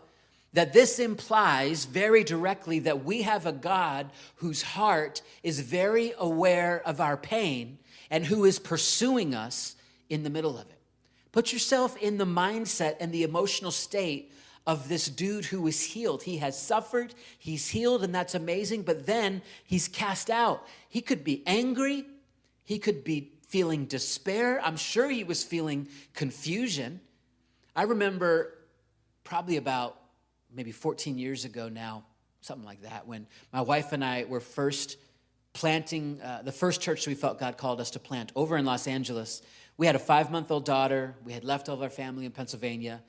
that 0.53 0.73
this 0.73 0.99
implies 0.99 1.85
very 1.85 2.23
directly 2.23 2.79
that 2.79 3.05
we 3.05 3.21
have 3.21 3.45
a 3.45 3.51
God 3.51 4.09
whose 4.35 4.61
heart 4.61 5.21
is 5.43 5.59
very 5.59 6.13
aware 6.17 6.81
of 6.85 6.99
our 6.99 7.15
pain 7.15 7.77
and 8.09 8.25
who 8.25 8.45
is 8.45 8.57
pursuing 8.57 9.35
us 9.35 9.75
in 10.09 10.23
the 10.23 10.29
middle 10.29 10.57
of 10.57 10.69
it. 10.69 10.79
Put 11.31 11.53
yourself 11.53 11.95
in 11.97 12.17
the 12.17 12.25
mindset 12.25 12.95
and 12.99 13.11
the 13.11 13.23
emotional 13.23 13.71
state 13.71 14.31
of 14.65 14.89
this 14.89 15.07
dude 15.07 15.45
who 15.45 15.61
was 15.61 15.81
healed. 15.81 16.23
He 16.23 16.37
has 16.37 16.59
suffered, 16.59 17.13
he's 17.37 17.69
healed, 17.69 18.03
and 18.03 18.13
that's 18.13 18.35
amazing, 18.35 18.83
but 18.83 19.05
then 19.05 19.41
he's 19.63 19.87
cast 19.87 20.29
out. 20.29 20.67
He 20.89 21.01
could 21.01 21.23
be 21.23 21.43
angry, 21.45 22.05
he 22.63 22.79
could 22.79 23.03
be 23.03 23.31
feeling 23.47 23.85
despair. 23.85 24.61
I'm 24.63 24.77
sure 24.77 25.09
he 25.09 25.23
was 25.23 25.43
feeling 25.43 25.87
confusion. 26.13 26.99
I 27.75 27.83
remember 27.83 28.53
probably 29.23 29.57
about 29.57 29.99
maybe 30.53 30.71
14 30.71 31.17
years 31.17 31.45
ago 31.45 31.69
now, 31.69 32.03
something 32.41 32.65
like 32.65 32.81
that, 32.83 33.07
when 33.07 33.25
my 33.51 33.61
wife 33.61 33.91
and 33.91 34.03
I 34.03 34.25
were 34.25 34.39
first 34.39 34.97
planting 35.53 36.21
uh, 36.21 36.41
the 36.43 36.51
first 36.51 36.79
church 36.79 37.07
we 37.07 37.15
felt 37.15 37.39
God 37.39 37.57
called 37.57 37.81
us 37.81 37.91
to 37.91 37.99
plant 37.99 38.31
over 38.35 38.55
in 38.55 38.65
Los 38.65 38.87
Angeles. 38.87 39.41
We 39.79 39.85
had 39.85 39.95
a 39.95 39.99
five 39.99 40.29
month 40.29 40.51
old 40.51 40.65
daughter. 40.65 41.15
We 41.23 41.31
had 41.31 41.45
left 41.45 41.69
all 41.69 41.75
of 41.75 41.81
our 41.81 41.89
family 41.89 42.25
in 42.25 42.33
Pennsylvania, 42.33 43.01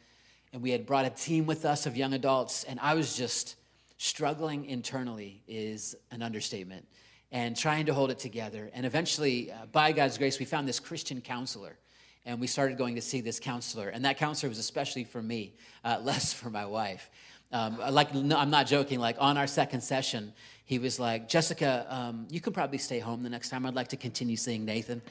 and 0.52 0.62
we 0.62 0.70
had 0.70 0.86
brought 0.86 1.04
a 1.04 1.10
team 1.10 1.44
with 1.44 1.64
us 1.64 1.84
of 1.84 1.96
young 1.96 2.12
adults. 2.12 2.62
And 2.62 2.78
I 2.78 2.94
was 2.94 3.16
just 3.16 3.56
struggling 3.98 4.66
internally, 4.66 5.42
is 5.48 5.96
an 6.12 6.22
understatement, 6.22 6.86
and 7.32 7.56
trying 7.56 7.86
to 7.86 7.92
hold 7.92 8.12
it 8.12 8.20
together. 8.20 8.70
And 8.72 8.86
eventually, 8.86 9.50
uh, 9.50 9.66
by 9.72 9.90
God's 9.90 10.16
grace, 10.16 10.38
we 10.38 10.44
found 10.44 10.68
this 10.68 10.78
Christian 10.78 11.20
counselor. 11.20 11.76
And 12.24 12.40
we 12.40 12.46
started 12.46 12.78
going 12.78 12.94
to 12.94 13.02
see 13.02 13.20
this 13.20 13.40
counselor. 13.40 13.88
And 13.88 14.04
that 14.04 14.16
counselor 14.16 14.48
was 14.48 14.60
especially 14.60 15.02
for 15.02 15.20
me, 15.20 15.54
uh, 15.82 15.98
less 16.04 16.32
for 16.32 16.50
my 16.50 16.66
wife. 16.66 17.10
Um, 17.50 17.78
like, 17.90 18.14
no, 18.14 18.38
I'm 18.38 18.50
not 18.50 18.68
joking. 18.68 19.00
Like 19.00 19.16
on 19.18 19.36
our 19.36 19.48
second 19.48 19.80
session, 19.80 20.32
he 20.66 20.78
was 20.78 21.00
like, 21.00 21.28
Jessica, 21.28 21.84
um, 21.90 22.28
you 22.30 22.40
can 22.40 22.52
probably 22.52 22.78
stay 22.78 23.00
home 23.00 23.24
the 23.24 23.28
next 23.28 23.48
time. 23.48 23.66
I'd 23.66 23.74
like 23.74 23.88
to 23.88 23.96
continue 23.96 24.36
seeing 24.36 24.64
Nathan. 24.64 25.02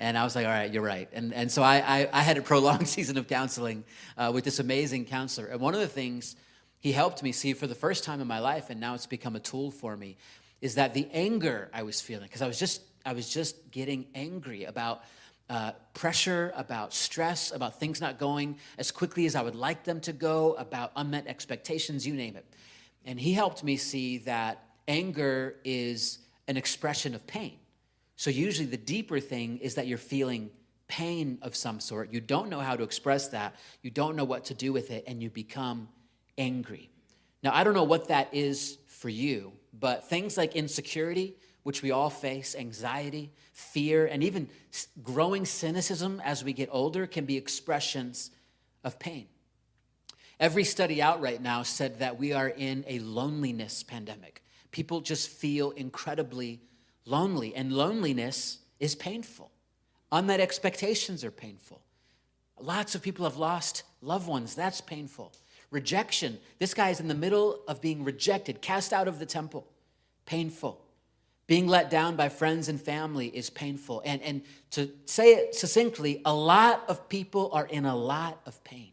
And 0.00 0.16
I 0.16 0.24
was 0.24 0.34
like, 0.34 0.46
all 0.46 0.52
right, 0.52 0.72
you're 0.72 0.82
right. 0.82 1.10
And, 1.12 1.34
and 1.34 1.52
so 1.52 1.62
I, 1.62 1.76
I, 1.76 2.08
I 2.12 2.22
had 2.22 2.38
a 2.38 2.42
prolonged 2.50 2.88
season 2.88 3.18
of 3.18 3.28
counseling 3.28 3.84
uh, 4.16 4.30
with 4.34 4.44
this 4.44 4.58
amazing 4.58 5.04
counselor. 5.04 5.48
And 5.48 5.60
one 5.60 5.74
of 5.74 5.80
the 5.80 5.86
things 5.86 6.36
he 6.80 6.90
helped 6.90 7.22
me 7.22 7.32
see 7.32 7.52
for 7.52 7.66
the 7.66 7.74
first 7.74 8.02
time 8.02 8.22
in 8.22 8.26
my 8.26 8.38
life, 8.38 8.70
and 8.70 8.80
now 8.80 8.94
it's 8.94 9.06
become 9.06 9.36
a 9.36 9.40
tool 9.40 9.70
for 9.70 9.94
me, 9.96 10.16
is 10.62 10.76
that 10.76 10.94
the 10.94 11.06
anger 11.12 11.68
I 11.74 11.82
was 11.82 12.00
feeling, 12.00 12.24
because 12.24 12.40
I 12.40 12.46
was 12.46 12.58
just 12.58 12.82
I 13.04 13.12
was 13.12 13.28
just 13.30 13.70
getting 13.70 14.06
angry 14.14 14.64
about 14.64 15.04
uh, 15.48 15.72
pressure, 15.94 16.52
about 16.54 16.92
stress, 16.92 17.50
about 17.50 17.80
things 17.80 18.00
not 18.00 18.18
going 18.18 18.56
as 18.78 18.90
quickly 18.90 19.26
as 19.26 19.34
I 19.34 19.42
would 19.42 19.54
like 19.54 19.84
them 19.84 20.00
to 20.00 20.12
go, 20.12 20.52
about 20.54 20.92
unmet 20.96 21.26
expectations, 21.26 22.06
you 22.06 22.14
name 22.14 22.36
it. 22.36 22.44
And 23.04 23.18
he 23.18 23.32
helped 23.32 23.64
me 23.64 23.76
see 23.76 24.18
that 24.18 24.62
anger 24.86 25.56
is 25.64 26.18
an 26.46 26.56
expression 26.56 27.14
of 27.14 27.26
pain. 27.26 27.58
So, 28.20 28.28
usually, 28.28 28.66
the 28.66 28.76
deeper 28.76 29.18
thing 29.18 29.56
is 29.60 29.76
that 29.76 29.86
you're 29.86 29.96
feeling 29.96 30.50
pain 30.88 31.38
of 31.40 31.56
some 31.56 31.80
sort. 31.80 32.12
You 32.12 32.20
don't 32.20 32.50
know 32.50 32.60
how 32.60 32.76
to 32.76 32.82
express 32.82 33.28
that, 33.28 33.56
you 33.80 33.90
don't 33.90 34.14
know 34.14 34.24
what 34.24 34.44
to 34.44 34.54
do 34.54 34.74
with 34.74 34.90
it, 34.90 35.04
and 35.06 35.22
you 35.22 35.30
become 35.30 35.88
angry. 36.36 36.90
Now, 37.42 37.52
I 37.54 37.64
don't 37.64 37.72
know 37.72 37.84
what 37.84 38.08
that 38.08 38.28
is 38.34 38.76
for 38.88 39.08
you, 39.08 39.54
but 39.72 40.10
things 40.10 40.36
like 40.36 40.54
insecurity, 40.54 41.34
which 41.62 41.80
we 41.80 41.92
all 41.92 42.10
face, 42.10 42.54
anxiety, 42.54 43.32
fear, 43.54 44.04
and 44.04 44.22
even 44.22 44.50
growing 45.02 45.46
cynicism 45.46 46.20
as 46.22 46.44
we 46.44 46.52
get 46.52 46.68
older 46.70 47.06
can 47.06 47.24
be 47.24 47.38
expressions 47.38 48.30
of 48.84 48.98
pain. 48.98 49.28
Every 50.38 50.64
study 50.64 51.00
out 51.00 51.22
right 51.22 51.40
now 51.40 51.62
said 51.62 52.00
that 52.00 52.18
we 52.18 52.34
are 52.34 52.48
in 52.48 52.84
a 52.86 52.98
loneliness 52.98 53.82
pandemic. 53.82 54.42
People 54.72 55.00
just 55.00 55.30
feel 55.30 55.70
incredibly 55.70 56.60
lonely, 57.10 57.54
and 57.54 57.72
loneliness 57.72 58.58
is 58.78 58.94
painful. 58.94 59.50
Unmet 60.12 60.40
expectations 60.40 61.24
are 61.24 61.30
painful. 61.30 61.80
Lots 62.58 62.94
of 62.94 63.02
people 63.02 63.24
have 63.24 63.36
lost 63.36 63.84
loved 64.02 64.28
ones. 64.28 64.54
That's 64.54 64.80
painful. 64.80 65.32
Rejection. 65.70 66.38
This 66.58 66.74
guy 66.74 66.90
is 66.90 67.00
in 67.00 67.08
the 67.08 67.14
middle 67.14 67.60
of 67.68 67.80
being 67.80 68.04
rejected, 68.04 68.60
cast 68.60 68.92
out 68.92 69.08
of 69.08 69.18
the 69.18 69.26
temple. 69.26 69.66
Painful. 70.26 70.80
Being 71.46 71.66
let 71.66 71.90
down 71.90 72.16
by 72.16 72.28
friends 72.28 72.68
and 72.68 72.80
family 72.80 73.26
is 73.26 73.50
painful. 73.50 74.02
And, 74.04 74.22
and 74.22 74.42
to 74.72 74.90
say 75.06 75.34
it 75.34 75.54
succinctly, 75.54 76.22
a 76.24 76.34
lot 76.34 76.84
of 76.88 77.08
people 77.08 77.50
are 77.52 77.66
in 77.66 77.86
a 77.86 77.96
lot 77.96 78.40
of 78.46 78.62
pain. 78.62 78.92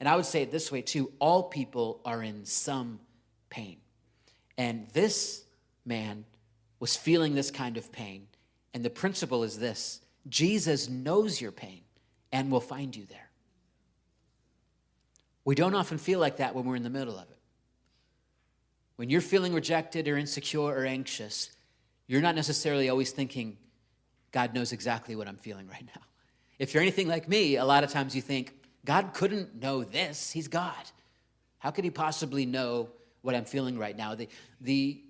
And 0.00 0.08
I 0.08 0.16
would 0.16 0.26
say 0.26 0.42
it 0.42 0.50
this 0.50 0.72
way 0.72 0.82
too 0.82 1.12
all 1.18 1.44
people 1.44 2.00
are 2.04 2.22
in 2.22 2.44
some 2.44 3.00
pain. 3.48 3.76
And 4.58 4.88
this 4.88 5.44
man 5.84 6.24
was 6.82 6.96
feeling 6.96 7.36
this 7.36 7.52
kind 7.52 7.76
of 7.76 7.92
pain. 7.92 8.26
And 8.74 8.84
the 8.84 8.90
principle 8.90 9.44
is 9.44 9.56
this 9.56 10.00
Jesus 10.28 10.88
knows 10.88 11.40
your 11.40 11.52
pain 11.52 11.82
and 12.32 12.50
will 12.50 12.60
find 12.60 12.96
you 12.96 13.06
there. 13.06 13.30
We 15.44 15.54
don't 15.54 15.76
often 15.76 15.96
feel 15.96 16.18
like 16.18 16.38
that 16.38 16.56
when 16.56 16.64
we're 16.64 16.74
in 16.74 16.82
the 16.82 16.90
middle 16.90 17.16
of 17.16 17.30
it. 17.30 17.38
When 18.96 19.10
you're 19.10 19.20
feeling 19.20 19.54
rejected 19.54 20.08
or 20.08 20.18
insecure 20.18 20.60
or 20.60 20.84
anxious, 20.84 21.52
you're 22.08 22.20
not 22.20 22.34
necessarily 22.34 22.88
always 22.88 23.12
thinking, 23.12 23.58
God 24.32 24.52
knows 24.52 24.72
exactly 24.72 25.14
what 25.14 25.28
I'm 25.28 25.36
feeling 25.36 25.68
right 25.68 25.86
now. 25.94 26.02
If 26.58 26.74
you're 26.74 26.82
anything 26.82 27.06
like 27.06 27.28
me, 27.28 27.58
a 27.58 27.64
lot 27.64 27.84
of 27.84 27.92
times 27.92 28.16
you 28.16 28.22
think, 28.22 28.54
God 28.84 29.14
couldn't 29.14 29.54
know 29.62 29.84
this. 29.84 30.32
He's 30.32 30.48
God. 30.48 30.90
How 31.58 31.70
could 31.70 31.84
he 31.84 31.90
possibly 31.90 32.44
know 32.44 32.88
what 33.20 33.36
I'm 33.36 33.44
feeling 33.44 33.78
right 33.78 33.96
now? 33.96 34.16
The, 34.16 34.28
the 34.60 35.00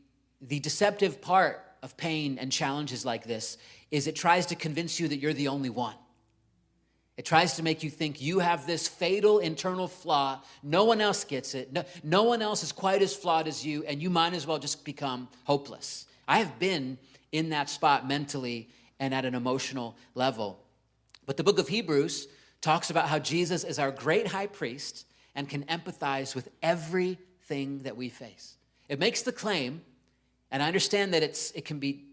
the 0.42 0.61
deceptive 0.61 1.22
part 1.22 1.64
of 1.82 1.96
pain 1.96 2.38
and 2.38 2.50
challenges 2.52 3.04
like 3.04 3.25
this 3.25 3.56
is 3.90 4.06
it 4.06 4.16
tries 4.16 4.46
to 4.46 4.54
convince 4.54 4.99
you 5.00 5.08
that 5.08 5.18
you're 5.18 5.32
the 5.32 5.49
only 5.49 5.70
one. 5.70 5.94
It 7.16 7.26
tries 7.26 7.56
to 7.56 7.62
make 7.62 7.82
you 7.82 7.90
think 7.90 8.22
you 8.22 8.38
have 8.38 8.66
this 8.66 8.88
fatal 8.88 9.38
internal 9.38 9.87
flaw. 9.87 10.40
No 10.62 10.84
one 10.84 11.00
else 11.00 11.25
gets 11.25 11.54
it. 11.54 11.72
No, 11.72 11.84
no 12.02 12.22
one 12.22 12.40
else 12.40 12.62
is 12.62 12.72
quite 12.72 13.02
as 13.02 13.14
flawed 13.14 13.46
as 13.46 13.64
you, 13.64 13.84
and 13.84 14.02
you 14.02 14.08
might 14.08 14.32
as 14.32 14.46
well 14.46 14.58
just 14.58 14.84
become 14.84 15.28
hopeless. 15.44 16.06
I 16.26 16.38
have 16.38 16.58
been 16.58 16.99
in 17.30 17.50
that 17.50 17.68
spot 17.68 18.08
mentally 18.08 18.70
and 18.99 19.12
at 19.12 19.25
an 19.25 19.34
emotional 19.34 19.96
level. 20.14 20.58
But 21.26 21.37
the 21.37 21.44
book 21.44 21.58
of 21.58 21.68
Hebrews 21.68 22.28
talks 22.61 22.88
about 22.88 23.08
how 23.08 23.18
Jesus 23.18 23.62
is 23.62 23.78
our 23.78 23.90
great 23.90 24.28
high 24.28 24.46
priest 24.46 25.06
and 25.34 25.49
can 25.49 25.64
empathize 25.64 26.34
with 26.34 26.49
everything 26.62 27.80
that 27.80 27.96
we 27.96 28.08
face. 28.08 28.56
It 28.88 28.99
makes 28.99 29.22
the 29.22 29.32
claim, 29.32 29.82
and 30.52 30.62
I 30.62 30.66
understand 30.66 31.14
that 31.14 31.23
it's, 31.23 31.50
it 31.52 31.64
can 31.64 31.78
be 31.78 32.04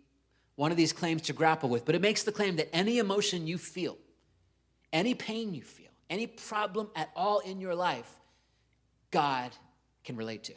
one 0.56 0.72
of 0.72 0.78
these 0.78 0.94
claims 0.94 1.24
to 1.24 1.34
grapple 1.34 1.70
with, 1.70 1.86
but 1.86 1.94
it 1.94 2.02
makes 2.02 2.24
the 2.24 2.32
claim 2.32 2.56
that 2.56 2.74
any 2.74 2.98
emotion 2.98 3.46
you 3.46 3.58
feel, 3.58 3.98
any 4.92 5.14
pain 5.14 5.54
you 5.54 5.62
feel, 5.62 5.92
any 6.10 6.26
problem 6.26 6.90
at 6.96 7.10
all 7.16 7.40
in 7.40 7.60
your 7.60 7.76
life, 7.76 8.10
God 9.12 9.52
can 10.06 10.16
relate 10.16 10.46
to. 10.46 10.54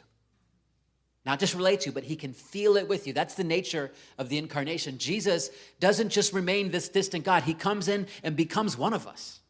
Not 1.25 1.39
just 1.39 1.55
relate 1.55 1.81
to, 1.81 1.91
but 1.91 2.03
he 2.03 2.15
can 2.15 2.33
feel 2.33 2.77
it 2.77 2.87
with 2.87 3.05
you. 3.05 3.13
That's 3.13 3.35
the 3.35 3.43
nature 3.43 3.91
of 4.17 4.29
the 4.29 4.37
incarnation. 4.37 4.97
Jesus 4.97 5.49
doesn't 5.79 6.09
just 6.09 6.33
remain 6.33 6.71
this 6.71 6.89
distant 6.89 7.25
God, 7.25 7.43
he 7.43 7.53
comes 7.53 7.87
in 7.87 8.07
and 8.23 8.35
becomes 8.35 8.77
one 8.77 8.93
of 8.93 9.07
us, 9.07 9.41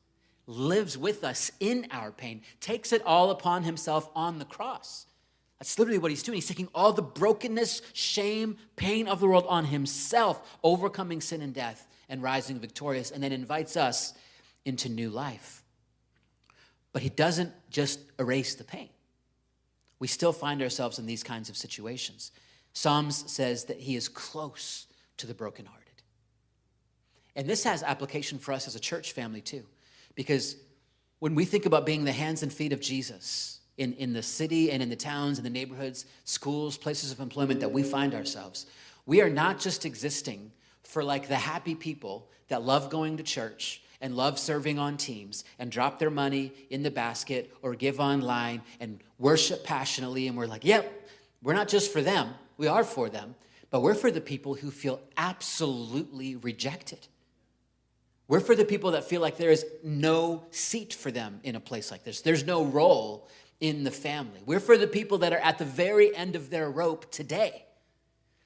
lives 0.47 0.97
with 0.97 1.23
us 1.23 1.51
in 1.59 1.87
our 1.91 2.11
pain, 2.11 2.41
takes 2.59 2.91
it 2.93 3.03
all 3.05 3.29
upon 3.29 3.63
himself 3.63 4.09
on 4.15 4.39
the 4.39 4.45
cross. 4.45 5.05
That's 5.59 5.77
literally 5.79 5.99
what 5.99 6.11
he's 6.11 6.23
doing. 6.23 6.35
He's 6.35 6.47
taking 6.47 6.67
all 6.75 6.93
the 6.93 7.01
brokenness, 7.01 7.81
shame, 7.93 8.57
pain 8.75 9.07
of 9.07 9.19
the 9.19 9.27
world 9.27 9.45
on 9.47 9.65
himself, 9.65 10.57
overcoming 10.63 11.21
sin 11.21 11.41
and 11.41 11.53
death 11.53 11.87
and 12.09 12.21
rising 12.21 12.59
victorious, 12.59 13.11
and 13.11 13.23
then 13.23 13.31
invites 13.31 13.77
us 13.77 14.13
into 14.65 14.89
new 14.89 15.09
life. 15.09 15.63
But 16.91 17.01
he 17.01 17.09
doesn't 17.09 17.51
just 17.69 17.99
erase 18.19 18.55
the 18.55 18.63
pain 18.63 18.89
we 20.03 20.07
still 20.07 20.33
find 20.33 20.61
ourselves 20.61 20.99
in 20.99 21.05
these 21.05 21.23
kinds 21.23 21.47
of 21.47 21.55
situations. 21.55 22.33
Psalms 22.73 23.23
says 23.31 23.63
that 23.63 23.79
he 23.79 23.95
is 23.95 24.09
close 24.09 24.87
to 25.15 25.25
the 25.25 25.33
brokenhearted. 25.33 26.01
And 27.37 27.47
this 27.47 27.63
has 27.63 27.81
application 27.83 28.37
for 28.37 28.51
us 28.51 28.67
as 28.67 28.75
a 28.75 28.81
church 28.81 29.13
family 29.13 29.39
too, 29.39 29.63
because 30.13 30.57
when 31.19 31.35
we 31.35 31.45
think 31.45 31.65
about 31.65 31.85
being 31.85 32.03
the 32.03 32.11
hands 32.11 32.43
and 32.43 32.51
feet 32.51 32.73
of 32.73 32.81
Jesus 32.81 33.61
in, 33.77 33.93
in 33.93 34.13
the 34.13 34.23
city 34.23 34.71
and 34.71 34.83
in 34.83 34.89
the 34.89 34.95
towns 34.95 35.37
and 35.37 35.45
the 35.45 35.49
neighborhoods, 35.49 36.05
schools, 36.23 36.77
places 36.77 37.11
of 37.11 37.19
employment 37.19 37.59
that 37.59 37.71
we 37.71 37.83
find 37.83 38.13
ourselves, 38.13 38.65
we 39.05 39.21
are 39.21 39.29
not 39.29 39.59
just 39.59 39.85
existing 39.85 40.51
for 40.83 41.03
like 41.03 41.27
the 41.27 41.35
happy 41.35 41.75
people 41.75 42.29
that 42.49 42.63
love 42.63 42.89
going 42.89 43.17
to 43.17 43.23
church 43.23 43.81
and 43.99 44.15
love 44.15 44.37
serving 44.37 44.77
on 44.77 44.97
teams 44.97 45.45
and 45.59 45.71
drop 45.71 45.97
their 45.97 46.09
money 46.09 46.51
in 46.69 46.83
the 46.83 46.91
basket 46.91 47.55
or 47.61 47.73
give 47.73 47.99
online 47.99 48.61
and 48.79 48.99
worship 49.17 49.63
passionately. 49.63 50.27
And 50.27 50.37
we're 50.37 50.45
like, 50.45 50.65
yep, 50.65 51.09
we're 51.41 51.53
not 51.53 51.67
just 51.67 51.91
for 51.91 52.01
them, 52.01 52.33
we 52.57 52.67
are 52.67 52.83
for 52.83 53.09
them, 53.09 53.35
but 53.69 53.81
we're 53.81 53.95
for 53.95 54.11
the 54.11 54.21
people 54.21 54.55
who 54.55 54.69
feel 54.69 55.01
absolutely 55.17 56.35
rejected. 56.35 57.07
We're 58.27 58.39
for 58.39 58.55
the 58.55 58.65
people 58.65 58.91
that 58.91 59.03
feel 59.03 59.21
like 59.21 59.37
there 59.37 59.51
is 59.51 59.65
no 59.83 60.43
seat 60.51 60.93
for 60.93 61.11
them 61.11 61.39
in 61.43 61.55
a 61.55 61.59
place 61.59 61.91
like 61.91 62.03
this. 62.03 62.21
There's 62.21 62.45
no 62.45 62.63
role 62.65 63.27
in 63.63 63.85
the 63.85 63.91
family. 63.91 64.41
We're 64.45 64.59
for 64.59 64.77
the 64.77 64.87
people 64.87 65.19
that 65.19 65.31
are 65.31 65.37
at 65.37 65.57
the 65.57 65.63
very 65.63 66.13
end 66.13 66.35
of 66.35 66.49
their 66.49 66.69
rope 66.69 67.09
today. 67.11 67.63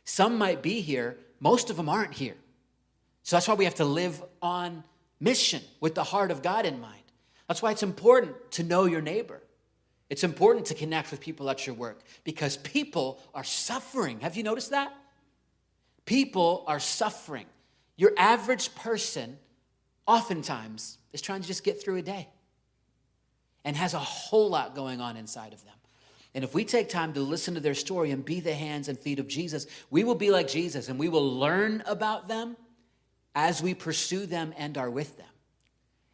Some 0.05 0.37
might 0.37 0.61
be 0.61 0.81
here, 0.81 1.17
most 1.39 1.71
of 1.71 1.75
them 1.75 1.89
aren't 1.89 2.13
here. 2.13 2.35
So 3.23 3.35
that's 3.35 3.47
why 3.47 3.55
we 3.55 3.65
have 3.65 3.73
to 3.75 3.85
live 3.85 4.23
on 4.43 4.83
mission 5.19 5.63
with 5.79 5.95
the 5.95 6.03
heart 6.03 6.29
of 6.29 6.43
God 6.43 6.67
in 6.67 6.79
mind. 6.79 7.01
That's 7.47 7.63
why 7.63 7.71
it's 7.71 7.81
important 7.81 8.35
to 8.51 8.63
know 8.63 8.85
your 8.85 9.01
neighbor. 9.01 9.41
It's 10.11 10.23
important 10.23 10.67
to 10.67 10.75
connect 10.75 11.09
with 11.09 11.19
people 11.19 11.49
at 11.49 11.65
your 11.65 11.75
work 11.75 12.03
because 12.23 12.57
people 12.57 13.19
are 13.33 13.43
suffering. 13.43 14.19
Have 14.19 14.37
you 14.37 14.43
noticed 14.43 14.69
that? 14.69 14.93
People 16.05 16.63
are 16.67 16.79
suffering. 16.79 17.47
Your 17.95 18.11
average 18.17 18.75
person, 18.75 19.39
oftentimes, 20.05 20.99
is 21.11 21.21
trying 21.21 21.41
to 21.41 21.47
just 21.47 21.63
get 21.63 21.81
through 21.81 21.95
a 21.95 22.03
day 22.03 22.27
and 23.67 23.75
has 23.75 23.93
a 23.93 23.99
whole 23.99 24.49
lot 24.49 24.73
going 24.75 25.01
on 25.01 25.17
inside 25.17 25.51
of 25.51 25.61
them. 25.65 25.73
And 26.33 26.45
if 26.45 26.53
we 26.53 26.63
take 26.63 26.87
time 26.87 27.11
to 27.15 27.19
listen 27.19 27.53
to 27.55 27.59
their 27.59 27.73
story 27.73 28.11
and 28.11 28.23
be 28.23 28.39
the 28.39 28.53
hands 28.53 28.87
and 28.87 28.97
feet 28.97 29.19
of 29.19 29.27
Jesus, 29.27 29.67
we 29.89 30.05
will 30.05 30.15
be 30.15 30.31
like 30.31 30.47
Jesus 30.47 30.87
and 30.87 30.97
we 30.97 31.09
will 31.09 31.37
learn 31.37 31.83
about 31.85 32.29
them 32.29 32.55
as 33.35 33.61
we 33.61 33.73
pursue 33.73 34.25
them 34.25 34.53
and 34.57 34.77
are 34.77 34.89
with 34.89 35.17
them. 35.17 35.27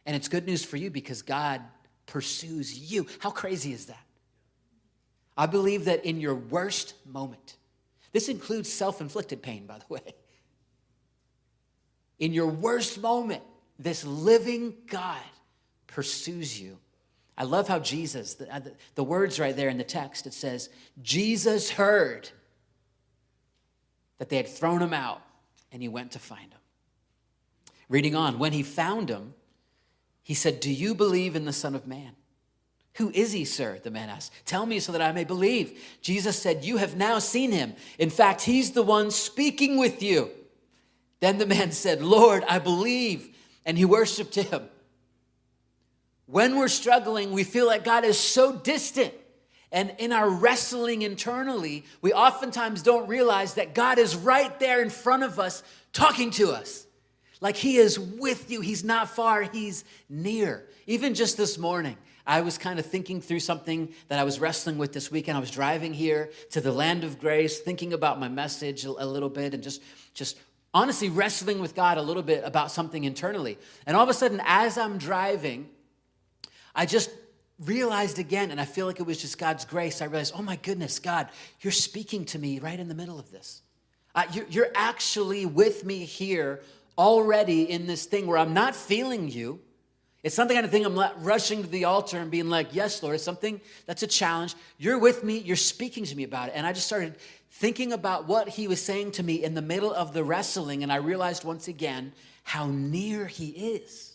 And 0.04 0.16
it's 0.16 0.26
good 0.26 0.46
news 0.46 0.64
for 0.64 0.76
you 0.76 0.90
because 0.90 1.22
God 1.22 1.60
pursues 2.06 2.76
you. 2.76 3.06
How 3.20 3.30
crazy 3.30 3.72
is 3.72 3.86
that? 3.86 4.04
I 5.36 5.46
believe 5.46 5.84
that 5.84 6.04
in 6.04 6.20
your 6.20 6.34
worst 6.34 6.94
moment, 7.06 7.54
this 8.10 8.28
includes 8.28 8.68
self 8.68 9.00
inflicted 9.00 9.42
pain, 9.42 9.64
by 9.64 9.78
the 9.78 9.86
way. 9.88 10.16
In 12.18 12.32
your 12.32 12.48
worst 12.48 13.00
moment, 13.00 13.44
this 13.78 14.04
living 14.04 14.74
God 14.88 15.22
pursues 15.86 16.60
you. 16.60 16.78
I 17.36 17.44
love 17.44 17.66
how 17.66 17.80
Jesus, 17.80 18.34
the, 18.34 18.54
uh, 18.54 18.60
the, 18.94 19.02
words 19.04 19.40
right 19.40 19.56
there 19.56 19.68
in 19.68 19.78
the 19.78 19.84
text, 19.84 20.26
it 20.26 20.34
says, 20.34 20.68
Jesus 21.02 21.70
heard 21.70 22.28
that 24.18 24.28
they 24.28 24.36
had 24.36 24.48
thrown 24.48 24.80
him 24.80 24.94
out 24.94 25.20
and 25.72 25.82
he 25.82 25.88
went 25.88 26.12
to 26.12 26.18
find 26.20 26.52
him. 26.52 26.60
Reading 27.88 28.14
on, 28.14 28.38
when 28.38 28.52
he 28.52 28.62
found 28.62 29.08
him, 29.08 29.34
he 30.22 30.34
said, 30.34 30.60
Do 30.60 30.72
you 30.72 30.94
believe 30.94 31.34
in 31.34 31.44
the 31.44 31.52
Son 31.52 31.74
of 31.74 31.86
Man? 31.86 32.12
Who 32.94 33.10
is 33.10 33.32
he, 33.32 33.44
sir? 33.44 33.80
The 33.82 33.90
man 33.90 34.08
asked. 34.08 34.32
Tell 34.46 34.64
me 34.64 34.78
so 34.78 34.92
that 34.92 35.02
I 35.02 35.10
may 35.10 35.24
believe. 35.24 35.98
Jesus 36.00 36.40
said, 36.40 36.64
You 36.64 36.76
have 36.76 36.96
now 36.96 37.18
seen 37.18 37.50
him. 37.50 37.74
In 37.98 38.08
fact, 38.08 38.42
he's 38.42 38.70
the 38.70 38.84
one 38.84 39.10
speaking 39.10 39.76
with 39.76 40.02
you. 40.02 40.30
Then 41.18 41.38
the 41.38 41.46
man 41.46 41.72
said, 41.72 42.00
Lord, 42.02 42.44
I 42.48 42.60
believe. 42.60 43.36
And 43.66 43.76
he 43.76 43.84
worshiped 43.84 44.36
him. 44.36 44.68
When 46.26 46.56
we're 46.56 46.68
struggling, 46.68 47.32
we 47.32 47.44
feel 47.44 47.66
like 47.66 47.84
God 47.84 48.04
is 48.04 48.18
so 48.18 48.56
distant. 48.56 49.12
And 49.70 49.94
in 49.98 50.12
our 50.12 50.30
wrestling 50.30 51.02
internally, 51.02 51.84
we 52.00 52.12
oftentimes 52.12 52.82
don't 52.82 53.08
realize 53.08 53.54
that 53.54 53.74
God 53.74 53.98
is 53.98 54.14
right 54.14 54.58
there 54.60 54.80
in 54.80 54.88
front 54.88 55.24
of 55.24 55.38
us 55.38 55.62
talking 55.92 56.30
to 56.32 56.52
us. 56.52 56.86
Like 57.40 57.56
he 57.56 57.76
is 57.76 57.98
with 57.98 58.50
you. 58.50 58.60
He's 58.60 58.84
not 58.84 59.10
far, 59.10 59.42
he's 59.42 59.84
near. 60.08 60.64
Even 60.86 61.14
just 61.14 61.36
this 61.36 61.58
morning, 61.58 61.96
I 62.26 62.40
was 62.40 62.56
kind 62.56 62.78
of 62.78 62.86
thinking 62.86 63.20
through 63.20 63.40
something 63.40 63.92
that 64.08 64.18
I 64.18 64.24
was 64.24 64.40
wrestling 64.40 64.78
with 64.78 64.92
this 64.92 65.10
weekend. 65.10 65.36
I 65.36 65.40
was 65.40 65.50
driving 65.50 65.92
here 65.92 66.30
to 66.52 66.60
the 66.60 66.72
land 66.72 67.04
of 67.04 67.18
grace, 67.18 67.58
thinking 67.58 67.92
about 67.92 68.18
my 68.18 68.28
message 68.28 68.84
a 68.84 68.90
little 68.92 69.28
bit 69.28 69.52
and 69.52 69.62
just 69.62 69.82
just 70.14 70.38
honestly 70.72 71.10
wrestling 71.10 71.60
with 71.60 71.74
God 71.74 71.98
a 71.98 72.02
little 72.02 72.22
bit 72.22 72.42
about 72.44 72.70
something 72.70 73.04
internally. 73.04 73.58
And 73.86 73.96
all 73.96 74.02
of 74.02 74.08
a 74.08 74.14
sudden 74.14 74.40
as 74.44 74.78
I'm 74.78 74.98
driving, 74.98 75.68
I 76.74 76.86
just 76.86 77.10
realized 77.58 78.18
again 78.18 78.50
and 78.50 78.60
I 78.60 78.64
feel 78.64 78.86
like 78.86 79.00
it 79.00 79.06
was 79.06 79.20
just 79.20 79.38
God's 79.38 79.64
grace. 79.64 80.02
I 80.02 80.06
realized, 80.06 80.34
"Oh 80.36 80.42
my 80.42 80.56
goodness, 80.56 80.98
God, 80.98 81.28
you're 81.60 81.72
speaking 81.72 82.24
to 82.26 82.38
me 82.38 82.58
right 82.58 82.78
in 82.78 82.88
the 82.88 82.94
middle 82.94 83.18
of 83.18 83.30
this." 83.30 83.62
Uh, 84.14 84.24
you're, 84.32 84.46
you're 84.48 84.70
actually 84.74 85.44
with 85.44 85.84
me 85.84 86.04
here 86.04 86.60
already 86.96 87.70
in 87.70 87.86
this 87.86 88.04
thing 88.04 88.26
where 88.26 88.38
I'm 88.38 88.54
not 88.54 88.76
feeling 88.76 89.28
you. 89.28 89.60
It's 90.22 90.38
not 90.38 90.48
the 90.48 90.54
kind 90.54 90.64
of 90.64 90.70
thing 90.70 90.86
I'm 90.86 90.98
rushing 91.22 91.62
to 91.62 91.68
the 91.68 91.84
altar 91.84 92.18
and 92.18 92.30
being 92.30 92.48
like, 92.48 92.68
Yes, 92.72 93.02
Lord, 93.02 93.16
it's 93.16 93.24
something 93.24 93.60
that's 93.86 94.02
a 94.02 94.06
challenge. 94.06 94.54
You're 94.78 94.98
with 94.98 95.24
me, 95.24 95.38
you're 95.38 95.56
speaking 95.56 96.04
to 96.04 96.16
me 96.16 96.22
about 96.22 96.48
it. 96.48 96.52
And 96.54 96.66
I 96.66 96.72
just 96.72 96.86
started 96.86 97.16
thinking 97.50 97.92
about 97.92 98.26
what 98.26 98.48
he 98.48 98.66
was 98.66 98.80
saying 98.80 99.12
to 99.12 99.22
me 99.22 99.44
in 99.44 99.54
the 99.54 99.62
middle 99.62 99.92
of 99.92 100.12
the 100.12 100.24
wrestling, 100.24 100.82
and 100.82 100.92
I 100.92 100.96
realized 100.96 101.44
once 101.44 101.68
again 101.68 102.12
how 102.42 102.66
near 102.66 103.26
he 103.26 103.48
is. 103.48 104.13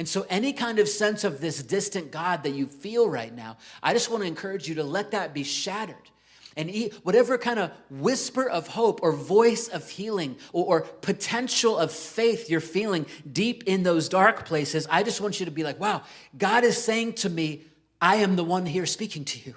And 0.00 0.08
so, 0.08 0.24
any 0.30 0.54
kind 0.54 0.78
of 0.78 0.88
sense 0.88 1.24
of 1.24 1.42
this 1.42 1.62
distant 1.62 2.10
God 2.10 2.44
that 2.44 2.52
you 2.52 2.66
feel 2.66 3.06
right 3.06 3.34
now, 3.34 3.58
I 3.82 3.92
just 3.92 4.10
want 4.10 4.22
to 4.22 4.26
encourage 4.26 4.66
you 4.66 4.76
to 4.76 4.82
let 4.82 5.10
that 5.10 5.34
be 5.34 5.44
shattered 5.44 6.10
and 6.56 6.70
whatever 7.02 7.36
kind 7.36 7.58
of 7.58 7.70
whisper 7.90 8.48
of 8.48 8.66
hope 8.68 9.00
or 9.02 9.12
voice 9.12 9.68
of 9.68 9.90
healing 9.90 10.36
or, 10.54 10.64
or, 10.64 10.80
potential 10.80 11.76
of 11.76 11.92
faith 11.92 12.48
you're 12.48 12.62
feeling 12.62 13.04
deep 13.30 13.64
in 13.64 13.82
those 13.82 14.08
dark 14.08 14.46
places, 14.46 14.86
I 14.90 15.02
just 15.02 15.20
want 15.20 15.38
you 15.38 15.44
to 15.44 15.52
be 15.52 15.64
like, 15.64 15.78
wow, 15.78 16.00
God 16.38 16.64
is 16.64 16.82
saying 16.82 17.12
to 17.16 17.28
me, 17.28 17.64
I 18.00 18.16
am 18.16 18.36
the 18.36 18.44
one 18.44 18.64
here 18.64 18.86
speaking 18.86 19.26
to 19.26 19.38
you. 19.40 19.54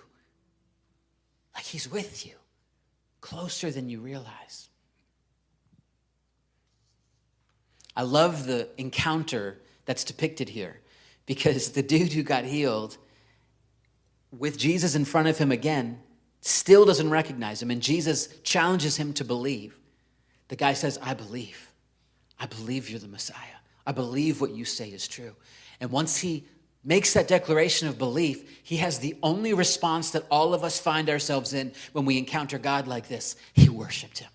Like 1.56 1.64
he's 1.64 1.90
with 1.90 2.26
you, 2.26 2.34
closer 3.22 3.72
than 3.72 3.88
you 3.88 4.02
realize. 4.02 4.68
I 7.96 8.02
love 8.02 8.46
the 8.46 8.68
encounter 8.78 9.60
that's 9.86 10.04
depicted 10.04 10.50
here 10.50 10.80
because 11.26 11.72
the 11.72 11.84
dude 11.84 12.14
who 12.14 12.24
got 12.24 12.46
healed 12.46 12.98
with 14.32 14.58
Jesus 14.58 14.96
in 14.96 15.06
front 15.06 15.28
of 15.28 15.38
him 15.38 15.52
again 15.52 16.00
still 16.42 16.86
doesn't 16.86 17.10
recognize 17.10 17.62
him. 17.62 17.72
And 17.72 17.82
Jesus 17.82 18.28
challenges 18.44 18.98
him 18.98 19.14
to 19.14 19.24
believe. 19.24 19.78
The 20.50 20.56
guy 20.56 20.74
says, 20.74 21.00
I 21.02 21.14
believe. 21.14 21.72
I 22.40 22.46
believe 22.46 22.90
you're 22.90 23.00
the 23.00 23.08
Messiah. 23.08 23.38
I 23.86 23.92
believe 23.92 24.42
what 24.42 24.52
you 24.52 24.66
say 24.66 24.90
is 24.90 25.08
true. 25.08 25.36
And 25.80 25.92
once 25.92 26.18
he 26.18 26.46
makes 26.84 27.14
that 27.14 27.28
declaration 27.28 27.88
of 27.88 27.98
belief, 27.98 28.62
he 28.64 28.78
has 28.78 29.00
the 29.00 29.16
only 29.24 29.54
response 29.54 30.12
that 30.12 30.26
all 30.30 30.54
of 30.54 30.64
us 30.64 30.80
find 30.80 31.10
ourselves 31.10 31.54
in 31.54 31.72
when 31.94 32.06
we 32.06 32.18
encounter 32.18 32.58
God 32.58 32.88
like 32.88 33.08
this. 33.08 33.36
He 33.54 33.70
worshiped 33.70 34.20
him. 34.20 34.30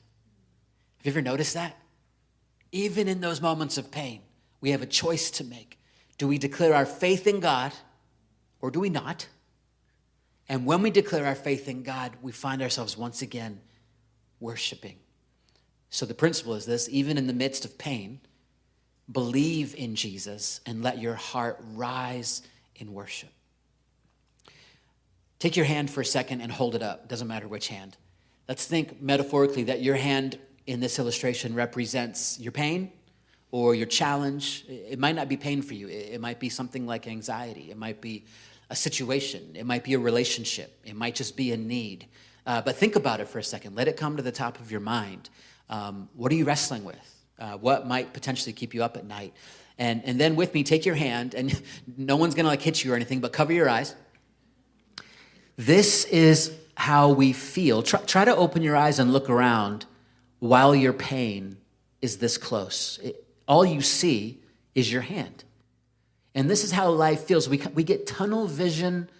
Have 0.98 1.06
you 1.06 1.12
ever 1.12 1.22
noticed 1.22 1.54
that? 1.54 1.76
Even 2.72 3.08
in 3.08 3.20
those 3.20 3.40
moments 3.40 3.78
of 3.78 3.90
pain, 3.90 4.20
we 4.60 4.70
have 4.70 4.82
a 4.82 4.86
choice 4.86 5.30
to 5.32 5.44
make. 5.44 5.78
Do 6.16 6.26
we 6.26 6.38
declare 6.38 6.74
our 6.74 6.86
faith 6.86 7.26
in 7.26 7.40
God 7.40 7.72
or 8.60 8.70
do 8.70 8.80
we 8.80 8.90
not? 8.90 9.28
And 10.48 10.66
when 10.66 10.82
we 10.82 10.90
declare 10.90 11.26
our 11.26 11.34
faith 11.34 11.68
in 11.68 11.82
God, 11.82 12.12
we 12.22 12.32
find 12.32 12.62
ourselves 12.62 12.96
once 12.96 13.22
again 13.22 13.60
worshiping. 14.40 14.96
So 15.90 16.06
the 16.06 16.14
principle 16.14 16.54
is 16.54 16.66
this 16.66 16.88
even 16.90 17.18
in 17.18 17.26
the 17.26 17.32
midst 17.32 17.64
of 17.64 17.78
pain, 17.78 18.20
believe 19.10 19.74
in 19.74 19.94
Jesus 19.94 20.60
and 20.66 20.82
let 20.82 20.98
your 20.98 21.14
heart 21.14 21.58
rise 21.74 22.42
in 22.76 22.92
worship. 22.92 23.30
Take 25.38 25.56
your 25.56 25.66
hand 25.66 25.90
for 25.90 26.00
a 26.00 26.04
second 26.04 26.40
and 26.40 26.50
hold 26.50 26.74
it 26.74 26.82
up. 26.82 27.08
Doesn't 27.08 27.28
matter 27.28 27.46
which 27.46 27.68
hand. 27.68 27.96
Let's 28.48 28.66
think 28.66 29.00
metaphorically 29.00 29.64
that 29.64 29.82
your 29.82 29.94
hand 29.94 30.38
in 30.66 30.80
this 30.80 30.98
illustration 30.98 31.54
represents 31.54 32.40
your 32.40 32.52
pain 32.52 32.92
or 33.50 33.74
your 33.74 33.86
challenge. 33.86 34.64
It 34.68 34.98
might 34.98 35.14
not 35.14 35.28
be 35.28 35.36
pain 35.36 35.62
for 35.62 35.74
you, 35.74 35.88
it 35.88 36.20
might 36.20 36.38
be 36.38 36.48
something 36.48 36.86
like 36.86 37.06
anxiety, 37.06 37.70
it 37.70 37.76
might 37.76 38.00
be 38.00 38.24
a 38.70 38.76
situation, 38.76 39.52
it 39.54 39.64
might 39.64 39.84
be 39.84 39.94
a 39.94 39.98
relationship, 39.98 40.78
it 40.84 40.94
might 40.94 41.14
just 41.14 41.36
be 41.36 41.52
a 41.52 41.56
need. 41.56 42.06
Uh, 42.46 42.62
but 42.62 42.76
think 42.76 42.96
about 42.96 43.20
it 43.20 43.28
for 43.28 43.38
a 43.38 43.42
second. 43.42 43.74
Let 43.74 43.88
it 43.88 43.96
come 43.96 44.16
to 44.16 44.22
the 44.22 44.32
top 44.32 44.58
of 44.58 44.70
your 44.70 44.80
mind. 44.80 45.28
Um, 45.68 46.08
what 46.14 46.32
are 46.32 46.34
you 46.34 46.46
wrestling 46.46 46.82
with? 46.82 47.14
Uh, 47.38 47.58
what 47.58 47.86
might 47.86 48.14
potentially 48.14 48.54
keep 48.54 48.72
you 48.72 48.82
up 48.82 48.96
at 48.96 49.04
night? 49.04 49.34
And, 49.78 50.02
and 50.04 50.18
then 50.18 50.34
with 50.34 50.54
me, 50.54 50.64
take 50.64 50.86
your 50.86 50.94
hand, 50.94 51.34
and 51.34 51.62
no 51.96 52.16
one's 52.16 52.34
gonna 52.34 52.48
like 52.48 52.62
hit 52.62 52.84
you 52.84 52.92
or 52.92 52.96
anything, 52.96 53.20
but 53.20 53.32
cover 53.32 53.52
your 53.52 53.68
eyes. 53.68 53.94
This 55.56 56.04
is 56.06 56.52
how 56.74 57.10
we 57.10 57.32
feel. 57.32 57.82
Try, 57.82 58.00
try 58.00 58.24
to 58.24 58.34
open 58.34 58.62
your 58.62 58.76
eyes 58.76 58.98
and 58.98 59.12
look 59.12 59.28
around 59.28 59.84
while 60.38 60.74
your 60.74 60.92
pain 60.92 61.58
is 62.00 62.18
this 62.18 62.38
close. 62.38 62.98
It, 63.02 63.27
all 63.48 63.64
you 63.64 63.80
see 63.80 64.40
is 64.74 64.92
your 64.92 65.02
hand. 65.02 65.42
And 66.34 66.48
this 66.48 66.62
is 66.62 66.70
how 66.70 66.90
life 66.90 67.24
feels. 67.24 67.48
We, 67.48 67.60
we 67.74 67.82
get 67.82 68.06
tunnel 68.06 68.46
vision 68.46 69.10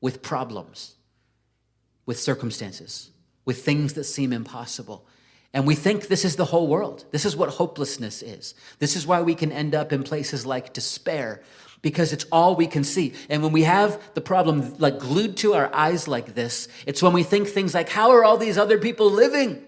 with 0.00 0.22
problems, 0.22 0.94
with 2.06 2.18
circumstances, 2.18 3.10
with 3.44 3.64
things 3.64 3.92
that 3.92 4.04
seem 4.04 4.32
impossible. 4.32 5.06
And 5.54 5.66
we 5.66 5.74
think 5.74 6.08
this 6.08 6.24
is 6.24 6.36
the 6.36 6.46
whole 6.46 6.66
world. 6.66 7.04
This 7.10 7.24
is 7.24 7.36
what 7.36 7.50
hopelessness 7.50 8.22
is. 8.22 8.54
This 8.78 8.96
is 8.96 9.06
why 9.06 9.22
we 9.22 9.34
can 9.34 9.52
end 9.52 9.74
up 9.74 9.92
in 9.92 10.02
places 10.02 10.44
like 10.44 10.72
despair, 10.72 11.42
because 11.80 12.12
it's 12.12 12.26
all 12.32 12.56
we 12.56 12.66
can 12.66 12.84
see. 12.84 13.12
And 13.28 13.42
when 13.42 13.52
we 13.52 13.62
have 13.62 14.00
the 14.14 14.20
problem 14.20 14.74
like 14.78 14.98
glued 14.98 15.36
to 15.38 15.54
our 15.54 15.72
eyes 15.74 16.08
like 16.08 16.34
this, 16.34 16.68
it's 16.86 17.02
when 17.02 17.12
we 17.12 17.22
think 17.22 17.48
things 17.48 17.74
like, 17.74 17.88
how 17.88 18.10
are 18.10 18.24
all 18.24 18.36
these 18.36 18.58
other 18.58 18.78
people 18.78 19.10
living? 19.10 19.64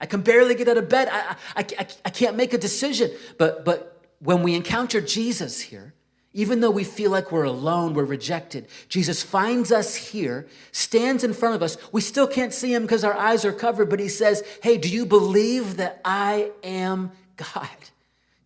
I 0.00 0.06
can 0.06 0.20
barely 0.22 0.54
get 0.54 0.68
out 0.68 0.78
of 0.78 0.88
bed. 0.88 1.08
I, 1.10 1.36
I, 1.56 1.66
I, 1.78 1.86
I 2.06 2.10
can't 2.10 2.36
make 2.36 2.52
a 2.52 2.58
decision. 2.58 3.10
But, 3.36 3.64
but 3.64 4.00
when 4.20 4.42
we 4.42 4.54
encounter 4.54 5.00
Jesus 5.00 5.60
here, 5.60 5.94
even 6.34 6.60
though 6.60 6.70
we 6.70 6.84
feel 6.84 7.10
like 7.10 7.32
we're 7.32 7.44
alone, 7.44 7.94
we're 7.94 8.04
rejected, 8.04 8.68
Jesus 8.88 9.22
finds 9.22 9.72
us 9.72 9.96
here, 9.96 10.46
stands 10.72 11.24
in 11.24 11.32
front 11.32 11.56
of 11.56 11.62
us. 11.62 11.76
We 11.90 12.00
still 12.00 12.28
can't 12.28 12.52
see 12.52 12.72
him 12.72 12.82
because 12.82 13.02
our 13.02 13.16
eyes 13.16 13.44
are 13.44 13.52
covered, 13.52 13.90
but 13.90 13.98
he 13.98 14.08
says, 14.08 14.44
Hey, 14.62 14.78
do 14.78 14.88
you 14.88 15.04
believe 15.04 15.78
that 15.78 16.00
I 16.04 16.52
am 16.62 17.12
God? 17.36 17.68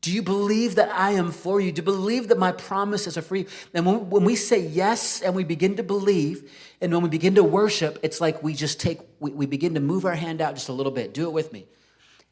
Do 0.00 0.12
you 0.12 0.22
believe 0.22 0.74
that 0.76 0.90
I 0.90 1.12
am 1.12 1.30
for 1.30 1.60
you? 1.60 1.70
Do 1.70 1.80
you 1.80 1.84
believe 1.84 2.28
that 2.28 2.38
my 2.38 2.50
promises 2.50 3.16
are 3.16 3.22
for 3.22 3.36
you? 3.36 3.46
And 3.72 3.86
when, 3.86 4.10
when 4.10 4.24
we 4.24 4.34
say 4.34 4.60
yes 4.60 5.20
and 5.20 5.34
we 5.34 5.44
begin 5.44 5.76
to 5.76 5.84
believe, 5.84 6.50
and 6.82 6.92
when 6.92 7.02
we 7.02 7.08
begin 7.08 7.36
to 7.36 7.44
worship, 7.44 7.98
it's 8.02 8.20
like 8.20 8.42
we 8.42 8.54
just 8.54 8.80
take, 8.80 8.98
we, 9.20 9.30
we 9.30 9.46
begin 9.46 9.74
to 9.74 9.80
move 9.80 10.04
our 10.04 10.16
hand 10.16 10.40
out 10.40 10.54
just 10.54 10.68
a 10.68 10.72
little 10.72 10.90
bit. 10.90 11.14
Do 11.14 11.24
it 11.24 11.32
with 11.32 11.52
me. 11.52 11.66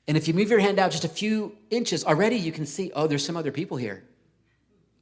And 0.09 0.17
if 0.17 0.27
you 0.27 0.35
move 0.35 0.51
your 0.51 0.59
hand 0.59 0.81
out 0.81 0.91
just 0.91 1.05
a 1.05 1.09
few 1.09 1.57
inches, 1.71 2.05
already 2.05 2.37
you 2.37 2.51
can 2.51 2.67
see, 2.67 2.91
oh, 2.97 3.07
there's 3.07 3.25
some 3.25 3.37
other 3.37 3.53
people 3.53 3.77
here. 3.77 4.03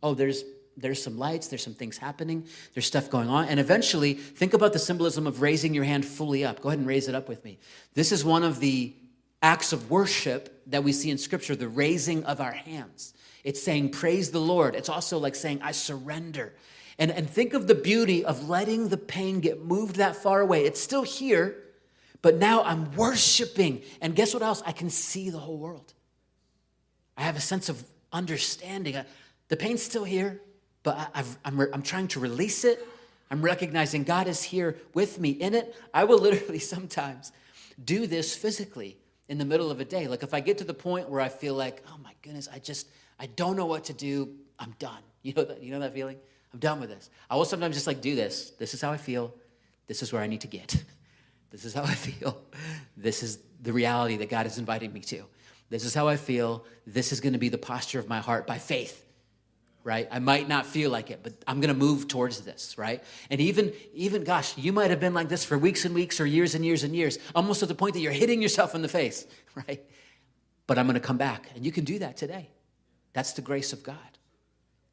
Oh, 0.03 0.15
there's 0.15 0.45
there's 0.77 1.03
some 1.03 1.19
lights, 1.19 1.49
there's 1.49 1.65
some 1.65 1.75
things 1.75 1.99
happening, 1.99 2.47
there's 2.73 2.87
stuff 2.87 3.11
going 3.11 3.29
on. 3.29 3.49
And 3.49 3.59
eventually, 3.59 4.15
think 4.15 4.55
about 4.55 4.73
the 4.73 4.79
symbolism 4.79 5.27
of 5.27 5.43
raising 5.43 5.75
your 5.75 5.83
hand 5.83 6.05
fully 6.07 6.45
up. 6.45 6.61
Go 6.61 6.69
ahead 6.69 6.79
and 6.79 6.87
raise 6.87 7.09
it 7.09 7.17
up 7.17 7.29
with 7.29 7.45
me. 7.45 7.59
This 7.95 8.13
is 8.13 8.25
one 8.25 8.45
of 8.45 8.61
the 8.61 8.95
acts 9.43 9.73
of 9.73 9.91
worship 9.91 10.63
that 10.69 10.85
we 10.85 10.93
see 10.93 11.11
in 11.11 11.19
Scripture, 11.19 11.57
the 11.57 11.69
raising 11.69 12.23
of 12.25 12.41
our 12.41 12.53
hands. 12.53 13.13
It's 13.43 13.61
saying, 13.61 13.91
Praise 13.91 14.31
the 14.31 14.41
Lord. 14.41 14.77
It's 14.77 14.89
also 14.89 15.19
like 15.19 15.35
saying, 15.35 15.61
I 15.63 15.73
surrender. 15.73 16.55
And, 16.99 17.11
and 17.11 17.31
think 17.31 17.55
of 17.55 17.67
the 17.69 17.75
beauty 17.75 18.25
of 18.25 18.49
letting 18.49 18.89
the 18.89 18.97
pain 18.97 19.41
get 19.41 19.65
moved 19.65 19.97
that 19.97 20.17
far 20.17 20.41
away. 20.41 20.65
It's 20.65 20.81
still 20.81 21.05
here, 21.05 21.57
but 22.23 22.37
now 22.37 22.65
I'm 22.65 22.93
worshiping. 22.97 23.83
And 24.01 24.17
guess 24.17 24.35
what 24.35 24.43
else? 24.43 24.63
I 24.67 24.73
can 24.73 24.91
see 24.91 25.31
the 25.31 25.39
whole 25.39 25.59
world. 25.59 25.95
I 27.17 27.23
have 27.23 27.37
a 27.37 27.41
sense 27.41 27.69
of 27.69 27.85
understanding. 28.13 28.97
The 29.49 29.57
pain's 29.57 29.83
still 29.83 30.05
here, 30.05 30.41
but 30.83 31.11
I, 31.15 31.21
am 31.21 31.27
I'm, 31.45 31.61
I'm 31.75 31.83
trying 31.83 32.09
to 32.09 32.21
release 32.21 32.65
it. 32.65 32.85
I'm 33.31 33.43
recognizing 33.43 34.05
God 34.05 34.27
is 34.27 34.43
here 34.43 34.79
with 34.95 35.21
me 35.21 35.31
in 35.31 35.55
it. 35.55 35.77
I 35.93 36.05
will 36.05 36.19
literally 36.29 36.59
sometimes 36.59 37.33
do 37.85 38.07
this 38.07 38.35
physically 38.35 38.99
in 39.29 39.39
the 39.39 39.45
middle 39.45 39.71
of 39.71 39.81
a 39.81 39.85
day. 39.85 40.09
Like 40.09 40.23
if 40.23 40.35
I 40.35 40.41
get 40.41 40.59
to 40.59 40.65
the 40.65 40.75
point 40.75 41.09
where 41.09 41.21
I 41.21 41.29
feel 41.29 41.55
like, 41.55 41.83
oh 41.89 41.99
my 42.03 42.13
goodness, 42.23 42.49
I 42.53 42.59
just, 42.59 42.89
I 43.21 43.27
don't 43.27 43.57
know 43.57 43.67
what 43.67 43.85
to 43.85 43.93
do, 43.93 44.35
I'm 44.59 44.75
done. 44.79 44.99
You 45.21 45.35
know 45.35 45.45
that, 45.45 45.63
you 45.63 45.73
know 45.73 45.81
that 45.81 45.93
feeling? 45.93 46.17
I'm 46.53 46.59
done 46.59 46.81
with 46.81 46.91
this. 46.91 47.11
I 47.29 47.37
will 47.37 47.45
sometimes 47.45 47.77
just 47.77 47.87
like 47.87 48.01
do 48.01 48.15
this. 48.15 48.51
This 48.59 48.75
is 48.75 48.81
how 48.81 48.91
I 48.91 48.97
feel. 48.97 49.35
This 49.87 50.03
is 50.03 50.13
where 50.13 50.23
I 50.23 50.27
need 50.27 50.43
to 50.43 50.49
get. 50.49 50.83
This 51.51 51.65
is 51.65 51.73
how 51.73 51.83
I 51.83 51.95
feel. 51.95 52.43
This 52.95 53.23
is 53.23 53.39
the 53.63 53.73
reality 53.73 54.19
that 54.19 54.29
God 54.29 54.45
is 54.45 54.59
inviting 54.59 54.93
me 54.93 55.01
to. 55.01 55.25
This 55.71 55.83
is 55.83 55.95
how 55.95 56.07
I 56.07 56.19
feel. 56.19 56.67
This 56.87 57.11
is 57.11 57.21
going 57.21 57.33
to 57.33 57.39
be 57.39 57.49
the 57.49 57.57
posture 57.57 57.99
of 57.99 58.07
my 58.07 58.19
heart 58.19 58.47
by 58.47 58.59
faith 58.59 59.03
right 59.85 60.09
i 60.11 60.19
might 60.19 60.49
not 60.49 60.67
feel 60.67 60.91
like 60.91 61.11
it 61.11 61.21
but 61.23 61.33
i'm 61.47 61.61
going 61.61 61.73
to 61.73 61.79
move 61.79 62.09
towards 62.09 62.41
this 62.43 62.77
right 62.77 63.03
and 63.31 63.41
even 63.41 63.73
even 63.95 64.25
gosh 64.25 64.57
you 64.59 64.73
might 64.73 64.91
have 64.91 65.01
been 65.01 65.15
like 65.15 65.29
this 65.29 65.45
for 65.45 65.57
weeks 65.57 65.85
and 65.85 65.95
weeks 65.95 66.21
or 66.21 66.27
years 66.27 66.55
and 66.55 66.65
years 66.65 66.83
and 66.83 66.95
years 66.95 67.19
almost 67.35 67.61
to 67.61 67.67
the 67.67 67.75
point 67.75 67.95
that 67.95 68.01
you're 68.01 68.13
hitting 68.13 68.43
yourself 68.43 68.75
in 68.75 68.83
the 68.83 68.89
face 68.89 69.27
right 69.55 69.83
but 70.67 70.79
i'm 70.79 70.87
going 70.87 70.95
to 70.95 71.01
come 71.01 71.17
back 71.17 71.51
and 71.55 71.65
you 71.65 71.73
can 71.73 71.85
do 71.85 71.99
that 71.99 72.17
today 72.17 72.51
that's 73.13 73.33
the 73.33 73.43
grace 73.43 73.73
of 73.73 73.83
god 73.83 74.18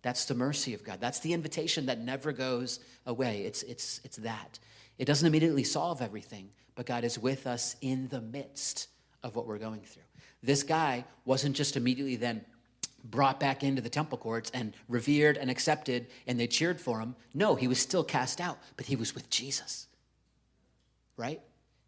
that's 0.05 0.25
the 0.25 0.35
mercy 0.35 0.73
of 0.73 0.83
god 0.83 1.01
that's 1.01 1.19
the 1.19 1.33
invitation 1.33 1.87
that 1.87 1.99
never 1.99 2.31
goes 2.31 2.79
away 3.05 3.41
it's 3.41 3.63
it's 3.63 3.99
it's 4.03 4.17
that 4.17 4.59
it 4.97 5.05
doesn't 5.05 5.27
immediately 5.27 5.63
solve 5.63 6.01
everything 6.01 6.49
but 6.75 6.85
god 6.85 7.03
is 7.03 7.17
with 7.17 7.47
us 7.47 7.75
in 7.81 8.07
the 8.09 8.21
midst 8.21 8.87
of 9.23 9.35
what 9.35 9.47
we're 9.47 9.57
going 9.57 9.81
through 9.81 10.03
this 10.43 10.61
guy 10.61 11.03
wasn't 11.25 11.55
just 11.55 11.75
immediately 11.75 12.15
then 12.15 12.45
brought 13.09 13.39
back 13.39 13.63
into 13.63 13.81
the 13.81 13.89
temple 13.89 14.17
courts 14.17 14.51
and 14.53 14.73
revered 14.87 15.37
and 15.37 15.49
accepted 15.49 16.07
and 16.27 16.39
they 16.39 16.47
cheered 16.47 16.79
for 16.79 16.99
him. 16.99 17.15
No, 17.33 17.55
he 17.55 17.67
was 17.67 17.79
still 17.79 18.03
cast 18.03 18.41
out, 18.41 18.57
but 18.77 18.85
he 18.85 18.95
was 18.95 19.13
with 19.13 19.29
Jesus. 19.29 19.87
Right? 21.17 21.41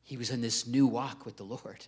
He 0.03 0.17
was 0.17 0.29
in 0.29 0.41
this 0.41 0.67
new 0.67 0.87
walk 0.87 1.25
with 1.25 1.37
the 1.37 1.43
Lord. 1.43 1.85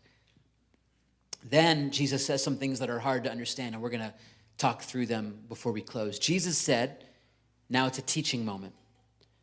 Then 1.44 1.92
Jesus 1.92 2.26
says 2.26 2.44
some 2.44 2.58
things 2.58 2.80
that 2.80 2.90
are 2.90 3.00
hard 3.00 3.24
to 3.24 3.32
understand, 3.32 3.76
and 3.76 3.82
we're 3.82 3.92
going 3.92 4.02
to 4.02 4.14
talk 4.60 4.84
through 4.84 5.08
them 5.08 5.40
before 5.50 5.72
we 5.72 5.82
close. 5.82 6.20
Jesus 6.20 6.58
said, 6.58 7.04
Now 7.70 7.88
it's 7.88 7.98
a 7.98 8.04
teaching 8.04 8.46
moment. 8.46 8.74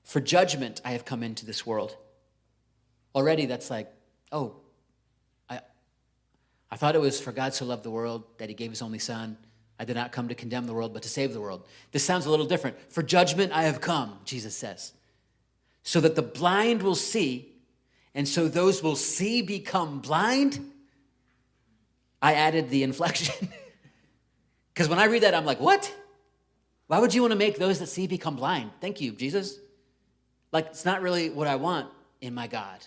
For 0.04 0.20
judgment, 0.20 0.80
I 0.84 0.92
have 0.92 1.04
come 1.04 1.24
into 1.24 1.44
this 1.44 1.66
world. 1.66 1.96
Already, 3.14 3.46
that's 3.46 3.70
like, 3.70 3.92
oh, 4.30 4.54
I, 5.50 5.60
I 6.70 6.76
thought 6.76 6.94
it 6.94 7.00
was 7.00 7.18
for 7.18 7.32
God 7.32 7.54
so 7.54 7.64
loved 7.64 7.82
the 7.82 7.90
world 7.90 8.22
that 8.38 8.48
he 8.48 8.54
gave 8.54 8.70
his 8.70 8.82
only 8.82 9.00
son 9.00 9.36
I 9.78 9.84
did 9.84 9.96
not 9.96 10.12
come 10.12 10.28
to 10.28 10.34
condemn 10.34 10.66
the 10.66 10.72
world, 10.72 10.94
but 10.94 11.02
to 11.02 11.08
save 11.08 11.32
the 11.32 11.40
world. 11.40 11.66
This 11.92 12.04
sounds 12.04 12.26
a 12.26 12.30
little 12.30 12.46
different. 12.46 12.76
For 12.90 13.02
judgment 13.02 13.52
I 13.52 13.64
have 13.64 13.80
come, 13.80 14.18
Jesus 14.24 14.56
says, 14.56 14.92
so 15.82 16.00
that 16.00 16.16
the 16.16 16.22
blind 16.22 16.82
will 16.82 16.94
see, 16.94 17.52
and 18.14 18.26
so 18.26 18.48
those 18.48 18.82
will 18.82 18.96
see 18.96 19.42
become 19.42 20.00
blind. 20.00 20.72
I 22.22 22.34
added 22.34 22.70
the 22.70 22.82
inflection. 22.82 23.48
Because 24.76 24.90
when 24.90 24.98
I 24.98 25.06
read 25.06 25.22
that, 25.22 25.34
I'm 25.34 25.46
like, 25.46 25.58
what? 25.58 25.90
Why 26.88 26.98
would 26.98 27.14
you 27.14 27.22
want 27.22 27.32
to 27.32 27.38
make 27.38 27.58
those 27.58 27.78
that 27.78 27.86
see 27.86 28.06
become 28.06 28.36
blind? 28.36 28.72
Thank 28.78 29.00
you, 29.00 29.12
Jesus. 29.12 29.58
Like, 30.52 30.66
it's 30.66 30.84
not 30.84 31.00
really 31.00 31.30
what 31.30 31.46
I 31.46 31.56
want 31.56 31.88
in 32.20 32.34
my 32.34 32.46
God. 32.46 32.86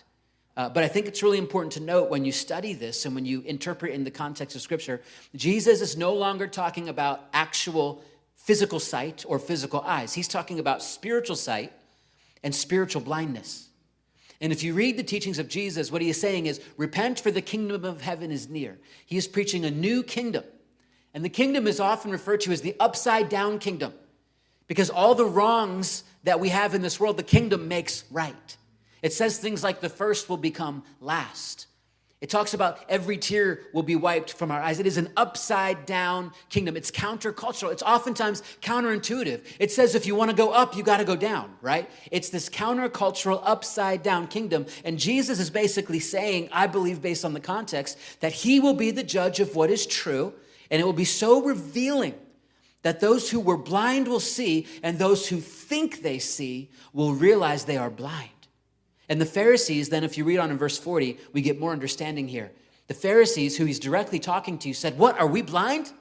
Uh, 0.56 0.68
but 0.68 0.84
I 0.84 0.88
think 0.88 1.06
it's 1.06 1.20
really 1.24 1.38
important 1.38 1.72
to 1.72 1.80
note 1.80 2.08
when 2.08 2.24
you 2.24 2.30
study 2.30 2.74
this 2.74 3.06
and 3.06 3.14
when 3.16 3.26
you 3.26 3.40
interpret 3.40 3.92
in 3.92 4.04
the 4.04 4.10
context 4.10 4.54
of 4.54 4.62
Scripture, 4.62 5.02
Jesus 5.34 5.80
is 5.80 5.96
no 5.96 6.14
longer 6.14 6.46
talking 6.46 6.88
about 6.88 7.24
actual 7.32 8.04
physical 8.36 8.78
sight 8.78 9.24
or 9.26 9.40
physical 9.40 9.80
eyes. 9.80 10.14
He's 10.14 10.28
talking 10.28 10.60
about 10.60 10.84
spiritual 10.84 11.34
sight 11.34 11.72
and 12.44 12.54
spiritual 12.54 13.02
blindness. 13.02 13.68
And 14.40 14.52
if 14.52 14.62
you 14.62 14.74
read 14.74 14.96
the 14.96 15.02
teachings 15.02 15.40
of 15.40 15.48
Jesus, 15.48 15.90
what 15.90 16.02
he 16.02 16.10
is 16.10 16.20
saying 16.20 16.46
is, 16.46 16.60
repent 16.76 17.18
for 17.18 17.32
the 17.32 17.42
kingdom 17.42 17.84
of 17.84 18.00
heaven 18.00 18.30
is 18.30 18.48
near. 18.48 18.78
He 19.04 19.16
is 19.16 19.26
preaching 19.26 19.64
a 19.64 19.72
new 19.72 20.04
kingdom. 20.04 20.44
And 21.12 21.24
the 21.24 21.28
kingdom 21.28 21.66
is 21.66 21.80
often 21.80 22.10
referred 22.10 22.40
to 22.42 22.52
as 22.52 22.60
the 22.60 22.76
upside 22.78 23.28
down 23.28 23.58
kingdom 23.58 23.92
because 24.66 24.90
all 24.90 25.14
the 25.14 25.24
wrongs 25.24 26.04
that 26.24 26.38
we 26.38 26.50
have 26.50 26.74
in 26.74 26.82
this 26.82 27.00
world, 27.00 27.16
the 27.16 27.22
kingdom 27.22 27.66
makes 27.66 28.04
right. 28.10 28.56
It 29.02 29.12
says 29.12 29.38
things 29.38 29.64
like 29.64 29.80
the 29.80 29.88
first 29.88 30.28
will 30.28 30.36
become 30.36 30.84
last. 31.00 31.66
It 32.20 32.28
talks 32.28 32.52
about 32.52 32.84
every 32.86 33.16
tear 33.16 33.62
will 33.72 33.82
be 33.82 33.96
wiped 33.96 34.34
from 34.34 34.50
our 34.50 34.60
eyes. 34.60 34.78
It 34.78 34.86
is 34.86 34.98
an 34.98 35.10
upside 35.16 35.86
down 35.86 36.32
kingdom. 36.50 36.76
It's 36.76 36.90
countercultural. 36.90 37.72
It's 37.72 37.82
oftentimes 37.82 38.42
counterintuitive. 38.60 39.40
It 39.58 39.72
says 39.72 39.94
if 39.94 40.06
you 40.06 40.14
want 40.14 40.30
to 40.30 40.36
go 40.36 40.50
up, 40.50 40.76
you 40.76 40.82
got 40.82 40.98
to 40.98 41.04
go 41.04 41.16
down, 41.16 41.50
right? 41.62 41.90
It's 42.10 42.28
this 42.28 42.50
countercultural 42.50 43.40
upside 43.42 44.02
down 44.02 44.26
kingdom. 44.26 44.66
And 44.84 44.98
Jesus 44.98 45.40
is 45.40 45.48
basically 45.48 45.98
saying, 45.98 46.50
I 46.52 46.66
believe, 46.66 47.00
based 47.00 47.24
on 47.24 47.32
the 47.32 47.40
context, 47.40 47.96
that 48.20 48.32
he 48.32 48.60
will 48.60 48.74
be 48.74 48.90
the 48.90 49.02
judge 49.02 49.40
of 49.40 49.56
what 49.56 49.70
is 49.70 49.86
true. 49.86 50.34
And 50.70 50.80
it 50.80 50.84
will 50.84 50.92
be 50.92 51.04
so 51.04 51.42
revealing 51.42 52.14
that 52.82 53.00
those 53.00 53.30
who 53.30 53.40
were 53.40 53.56
blind 53.56 54.08
will 54.08 54.20
see, 54.20 54.66
and 54.82 54.98
those 54.98 55.28
who 55.28 55.40
think 55.40 56.02
they 56.02 56.18
see 56.18 56.70
will 56.92 57.12
realize 57.12 57.64
they 57.64 57.76
are 57.76 57.90
blind. 57.90 58.30
And 59.08 59.20
the 59.20 59.26
Pharisees, 59.26 59.88
then, 59.88 60.04
if 60.04 60.16
you 60.16 60.24
read 60.24 60.38
on 60.38 60.50
in 60.50 60.56
verse 60.56 60.78
40, 60.78 61.18
we 61.32 61.42
get 61.42 61.58
more 61.58 61.72
understanding 61.72 62.28
here. 62.28 62.52
The 62.86 62.94
Pharisees, 62.94 63.56
who 63.56 63.64
he's 63.64 63.80
directly 63.80 64.18
talking 64.18 64.56
to, 64.58 64.72
said, 64.72 64.96
What, 64.98 65.18
are 65.18 65.26
we 65.26 65.42
blind? 65.42 65.92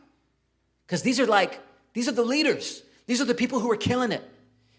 Because 0.86 1.02
these 1.02 1.20
are 1.20 1.26
like, 1.26 1.60
these 1.94 2.08
are 2.08 2.14
the 2.14 2.24
leaders. 2.24 2.84
These 3.08 3.20
are 3.20 3.26
the 3.26 3.34
people 3.34 3.60
who 3.60 3.72
are 3.72 3.76
killing 3.78 4.12
it. 4.12 4.24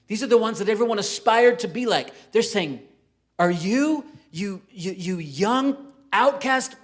These 0.07 0.23
are 0.23 0.27
the 0.27 0.39
ones 0.39 0.61
that 0.61 0.69
everyone 0.69 0.99
aspired 0.99 1.59
to 1.61 1.69
be 1.69 1.87
like. 1.87 2.33
They're 2.33 2.43
saying, 2.43 2.81
Are 3.39 3.51
you, 3.51 4.07
you, 4.31 4.63
you, 4.71 4.93
you 4.93 5.19
young 5.19 5.77
outcast? 6.13 6.77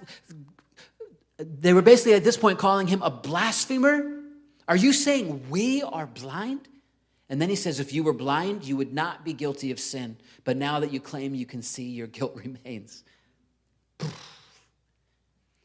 They 1.37 1.73
were 1.73 1.81
basically 1.81 2.13
at 2.13 2.23
this 2.23 2.37
point 2.37 2.59
calling 2.59 2.87
him 2.87 3.01
a 3.01 3.11
blasphemer. 3.11 4.21
Are 4.67 4.75
you 4.75 4.91
saying 4.91 5.49
we 5.49 5.83
are 5.83 6.07
blind? 6.07 6.67
And 7.29 7.41
then 7.41 7.49
he 7.49 7.55
says, 7.55 7.79
if 7.79 7.93
you 7.93 8.03
were 8.03 8.13
blind, 8.13 8.63
you 8.63 8.77
would 8.77 8.93
not 8.93 9.25
be 9.25 9.33
guilty 9.33 9.71
of 9.71 9.79
sin. 9.79 10.17
But 10.45 10.57
now 10.57 10.79
that 10.79 10.91
you 10.91 10.99
claim 10.99 11.35
you 11.35 11.45
can 11.45 11.61
see, 11.61 11.89
your 11.89 12.07
guilt 12.07 12.35
remains. 12.65 13.03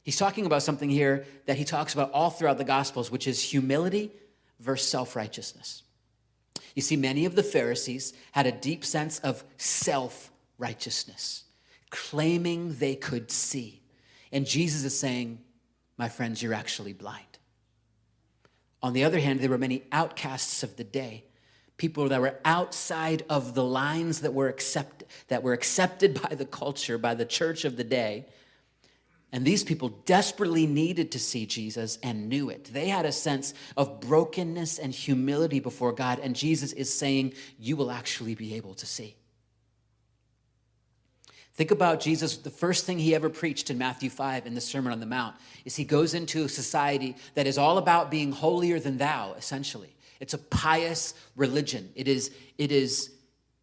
He's 0.02 0.16
talking 0.16 0.46
about 0.46 0.62
something 0.62 0.90
here 0.90 1.24
that 1.46 1.56
he 1.56 1.64
talks 1.64 1.94
about 1.94 2.10
all 2.12 2.30
throughout 2.30 2.58
the 2.58 2.64
Gospels, 2.64 3.10
which 3.10 3.28
is 3.28 3.40
humility 3.40 4.10
versus 4.58 4.88
self 4.88 5.14
righteousness. 5.14 5.84
You 6.74 6.82
see, 6.82 6.96
many 6.96 7.24
of 7.24 7.36
the 7.36 7.42
Pharisees 7.42 8.12
had 8.32 8.46
a 8.46 8.52
deep 8.52 8.84
sense 8.84 9.20
of 9.20 9.44
self 9.56 10.32
righteousness, 10.58 11.44
claiming 11.90 12.76
they 12.76 12.96
could 12.96 13.30
see. 13.30 13.82
And 14.32 14.46
Jesus 14.46 14.82
is 14.84 14.98
saying, 14.98 15.38
My 15.96 16.08
friends, 16.08 16.42
you're 16.42 16.54
actually 16.54 16.92
blind. 16.92 17.38
On 18.82 18.92
the 18.92 19.04
other 19.04 19.20
hand, 19.20 19.40
there 19.40 19.50
were 19.50 19.58
many 19.58 19.84
outcasts 19.92 20.62
of 20.62 20.76
the 20.76 20.84
day 20.84 21.24
people 21.78 22.08
that 22.10 22.20
were 22.20 22.38
outside 22.44 23.24
of 23.28 23.54
the 23.54 23.64
lines 23.64 24.20
that 24.20 24.32
were 24.32 24.48
accept, 24.48 25.02
that 25.28 25.42
were 25.42 25.52
accepted 25.52 26.20
by 26.28 26.34
the 26.34 26.44
culture 26.44 26.98
by 26.98 27.14
the 27.14 27.24
church 27.24 27.64
of 27.64 27.76
the 27.76 27.84
day 27.84 28.26
and 29.32 29.46
these 29.46 29.64
people 29.64 29.88
desperately 30.04 30.66
needed 30.66 31.10
to 31.12 31.18
see 31.18 31.46
Jesus 31.46 31.98
and 32.02 32.28
knew 32.28 32.50
it. 32.50 32.64
They 32.66 32.88
had 32.88 33.06
a 33.06 33.12
sense 33.12 33.54
of 33.78 33.98
brokenness 34.00 34.78
and 34.78 34.92
humility 34.92 35.58
before 35.58 35.92
God, 35.92 36.18
and 36.18 36.36
Jesus 36.36 36.74
is 36.74 36.92
saying, 36.92 37.32
You 37.58 37.76
will 37.76 37.90
actually 37.90 38.34
be 38.34 38.54
able 38.54 38.74
to 38.74 38.84
see. 38.84 39.16
Think 41.54 41.70
about 41.70 42.00
Jesus. 42.00 42.38
The 42.38 42.50
first 42.50 42.86
thing 42.86 42.98
he 42.98 43.14
ever 43.14 43.28
preached 43.28 43.68
in 43.68 43.76
Matthew 43.76 44.08
5 44.08 44.46
in 44.46 44.54
the 44.54 44.60
Sermon 44.60 44.92
on 44.92 45.00
the 45.00 45.06
Mount 45.06 45.36
is 45.64 45.76
he 45.76 45.84
goes 45.84 46.14
into 46.14 46.44
a 46.44 46.48
society 46.48 47.16
that 47.34 47.46
is 47.46 47.58
all 47.58 47.78
about 47.78 48.10
being 48.10 48.32
holier 48.32 48.80
than 48.80 48.96
thou, 48.96 49.34
essentially. 49.34 49.94
It's 50.18 50.34
a 50.34 50.38
pious 50.38 51.14
religion. 51.36 51.90
It 51.94 52.08
is, 52.08 52.30
it 52.56 52.72
is 52.72 53.10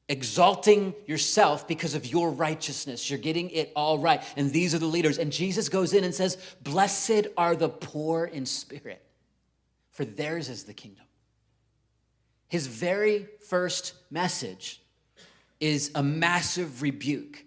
exalting 0.07 0.93
yourself 1.07 1.67
because 1.67 1.95
of 1.95 2.05
your 2.05 2.29
righteousness. 2.29 3.09
You're 3.09 3.17
getting 3.17 3.49
it 3.49 3.71
all 3.75 3.97
right. 3.97 4.21
And 4.35 4.51
these 4.51 4.75
are 4.75 4.79
the 4.79 4.85
leaders. 4.85 5.17
And 5.17 5.31
Jesus 5.31 5.67
goes 5.67 5.93
in 5.93 6.03
and 6.03 6.13
says, 6.13 6.37
Blessed 6.61 7.27
are 7.37 7.55
the 7.55 7.69
poor 7.69 8.25
in 8.25 8.45
spirit, 8.45 9.03
for 9.89 10.05
theirs 10.05 10.47
is 10.49 10.65
the 10.65 10.73
kingdom. 10.73 11.05
His 12.49 12.67
very 12.67 13.27
first 13.47 13.93
message 14.11 14.81
is 15.59 15.91
a 15.95 16.03
massive 16.03 16.81
rebuke 16.81 17.45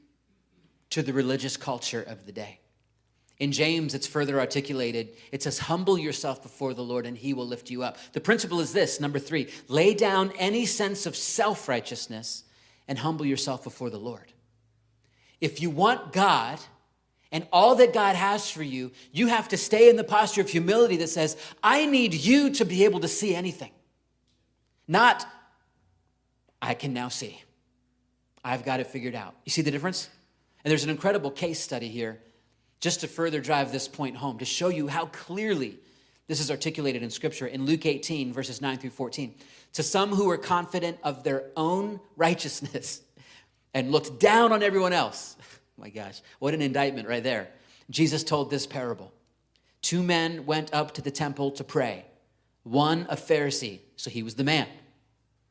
to 0.93 1.03
the 1.03 1.13
religious 1.13 1.57
culture 1.57 2.03
of 2.03 2.27
the 2.27 2.33
day. 2.33 2.61
In 3.39 3.51
James, 3.51 3.95
it's 3.95 4.07
further 4.07 4.39
articulated. 4.39 5.09
It 5.33 5.43
says, 5.43 5.59
Humble 5.59 5.99
yourself 5.99 6.43
before 6.43 6.75
the 6.75 6.85
Lord, 6.85 7.07
and 7.07 7.17
he 7.17 7.33
will 7.33 7.47
lift 7.47 7.71
you 7.71 7.83
up. 7.83 7.97
The 8.13 8.21
principle 8.21 8.61
is 8.61 8.75
this 8.75 9.01
number 9.01 9.19
three, 9.19 9.49
lay 9.69 9.95
down 9.95 10.33
any 10.39 10.67
sense 10.67 11.07
of 11.07 11.17
self 11.17 11.67
righteousness 11.67 12.45
and 12.87 12.99
humble 12.99 13.25
yourself 13.25 13.65
before 13.65 13.89
the 13.89 13.99
Lord. 13.99 14.33
If 15.41 15.63
you 15.63 15.71
want 15.71 16.13
God 16.13 16.61
and 17.33 17.49
all 17.53 17.75
that 17.77 17.95
God 17.95 18.15
has 18.15 18.51
for 18.51 18.63
you, 18.63 18.93
you 19.13 19.29
have 19.29 19.49
to 19.49 19.57
stay 19.57 19.89
in 19.89 19.97
the 19.97 20.05
posture 20.05 20.43
of 20.43 20.51
humility 20.51 20.99
that 20.99 21.09
says, 21.09 21.39
I 21.63 21.87
need 21.87 22.13
you 22.13 22.51
to 22.51 22.67
be 22.67 22.85
able 22.85 23.01
to 23.01 23.09
see 23.09 23.35
anything. 23.35 23.73
Not, 24.87 25.27
I 26.61 26.75
can 26.75 26.93
now 26.93 27.09
see. 27.09 27.43
I've 28.45 28.65
got 28.65 28.81
it 28.81 28.89
figured 28.89 29.15
out. 29.15 29.35
You 29.47 29.51
see 29.51 29.63
the 29.63 29.71
difference? 29.71 30.11
And 30.65 30.71
there's 30.71 30.85
an 30.85 30.91
incredible 30.91 31.31
case 31.31 31.61
study 31.61 31.89
here 31.89 32.21
just 32.81 33.01
to 33.01 33.09
further 33.09 33.41
drive 33.41 33.73
this 33.73 33.89
point 33.89 34.17
home, 34.17 34.39
to 34.39 34.45
show 34.45 34.69
you 34.69 34.89
how 34.89 35.07
clearly 35.07 35.79
this 36.27 36.41
is 36.41 36.51
articulated 36.51 37.03
in 37.03 37.11
Scripture 37.11 37.47
in 37.47 37.65
Luke 37.65 37.87
18, 37.87 38.33
verses 38.33 38.61
9 38.61 38.79
through 38.79 38.91
14. 38.91 39.35
To 39.75 39.83
some 39.83 40.11
who 40.11 40.27
were 40.27 40.39
confident 40.39 40.99
of 41.03 41.25
their 41.25 41.45
own 41.57 42.01
righteousness 42.17 43.03
and 43.75 43.91
looked 43.91 44.19
down 44.19 44.53
on 44.53 44.63
everyone 44.63 44.93
else. 44.93 45.37
my 45.77 45.91
gosh, 45.91 46.21
what 46.39 46.55
an 46.55 46.63
indictment 46.63 47.09
right 47.09 47.23
there. 47.23 47.49
Jesus 47.91 48.25
told 48.25 48.51
this 48.51 48.67
parable. 48.67 49.13
Two 49.81 50.03
men 50.03 50.47
went 50.47 50.73
up 50.73 50.95
to 50.95 51.03
the 51.03 51.11
temple 51.11 51.51
to 51.53 51.65
pray. 51.65 52.05
One 52.63 53.07
a 53.09 53.17
Pharisee, 53.17 53.81
so 53.97 54.11
he 54.11 54.23
was 54.23 54.37
the 54.37 54.45
man, 54.45 54.69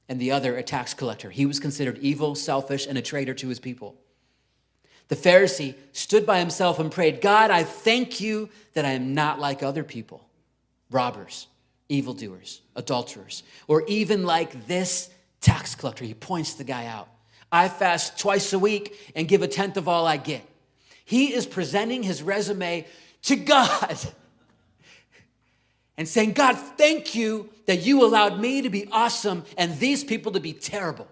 and 0.07 0.19
the 0.19 0.31
other 0.31 0.55
a 0.55 0.63
tax 0.63 0.93
collector. 0.93 1.29
He 1.29 1.45
was 1.45 1.59
considered 1.59 1.97
evil, 1.97 2.35
selfish, 2.35 2.87
and 2.87 2.97
a 2.97 3.01
traitor 3.01 3.33
to 3.33 3.49
his 3.49 3.59
people. 3.59 3.95
The 5.11 5.17
Pharisee 5.17 5.75
stood 5.91 6.25
by 6.25 6.39
himself 6.39 6.79
and 6.79 6.89
prayed, 6.89 7.19
God, 7.19 7.51
I 7.51 7.65
thank 7.65 8.21
you 8.21 8.47
that 8.75 8.85
I 8.85 8.91
am 8.91 9.13
not 9.13 9.41
like 9.41 9.61
other 9.61 9.83
people, 9.83 10.25
robbers, 10.89 11.47
evildoers, 11.89 12.61
adulterers, 12.77 13.43
or 13.67 13.83
even 13.87 14.23
like 14.23 14.67
this 14.67 15.09
tax 15.41 15.75
collector. 15.75 16.05
He 16.05 16.13
points 16.13 16.53
the 16.53 16.63
guy 16.63 16.85
out. 16.85 17.09
I 17.51 17.67
fast 17.67 18.17
twice 18.17 18.53
a 18.53 18.59
week 18.59 19.11
and 19.13 19.27
give 19.27 19.41
a 19.41 19.49
tenth 19.49 19.75
of 19.75 19.89
all 19.89 20.07
I 20.07 20.15
get. 20.15 20.47
He 21.03 21.33
is 21.33 21.45
presenting 21.45 22.03
his 22.03 22.23
resume 22.23 22.87
to 23.23 23.35
God 23.35 23.97
and 25.97 26.07
saying, 26.07 26.31
God, 26.31 26.53
thank 26.53 27.15
you 27.15 27.49
that 27.65 27.81
you 27.81 28.05
allowed 28.05 28.39
me 28.39 28.61
to 28.61 28.69
be 28.69 28.87
awesome 28.93 29.43
and 29.57 29.77
these 29.77 30.05
people 30.05 30.31
to 30.31 30.39
be 30.39 30.53
terrible. 30.53 31.09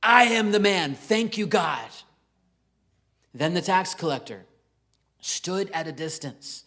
I 0.00 0.26
am 0.26 0.52
the 0.52 0.60
man. 0.60 0.94
Thank 0.94 1.36
you, 1.36 1.48
God. 1.48 1.90
Then 3.34 3.52
the 3.52 3.60
tax 3.60 3.94
collector 3.94 4.46
stood 5.20 5.70
at 5.72 5.88
a 5.88 5.92
distance. 5.92 6.62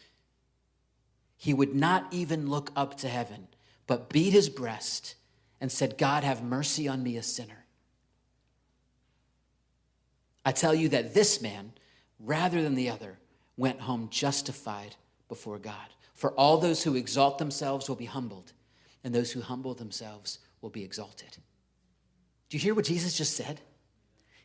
He 1.37 1.53
would 1.53 1.73
not 1.73 2.07
even 2.11 2.49
look 2.49 2.71
up 2.75 2.97
to 2.97 3.07
heaven, 3.07 3.47
but 3.87 4.09
beat 4.09 4.33
his 4.33 4.49
breast 4.49 5.15
and 5.61 5.71
said, 5.71 5.97
God, 5.97 6.23
have 6.23 6.43
mercy 6.43 6.87
on 6.87 7.01
me, 7.01 7.15
a 7.15 7.23
sinner. 7.23 7.65
I 10.45 10.51
tell 10.51 10.75
you 10.75 10.89
that 10.89 11.13
this 11.13 11.41
man, 11.41 11.71
rather 12.19 12.61
than 12.61 12.75
the 12.75 12.89
other, 12.89 13.17
went 13.55 13.81
home 13.81 14.09
justified 14.11 14.95
before 15.29 15.57
God. 15.57 15.87
For 16.13 16.31
all 16.31 16.57
those 16.57 16.83
who 16.83 16.95
exalt 16.95 17.37
themselves 17.37 17.87
will 17.87 17.95
be 17.95 18.05
humbled, 18.05 18.53
and 19.03 19.13
those 19.13 19.31
who 19.31 19.41
humble 19.41 19.73
themselves 19.73 20.39
will 20.61 20.69
be 20.69 20.83
exalted. 20.83 21.37
Do 22.49 22.57
you 22.57 22.61
hear 22.61 22.73
what 22.73 22.85
Jesus 22.85 23.17
just 23.17 23.35
said? 23.35 23.61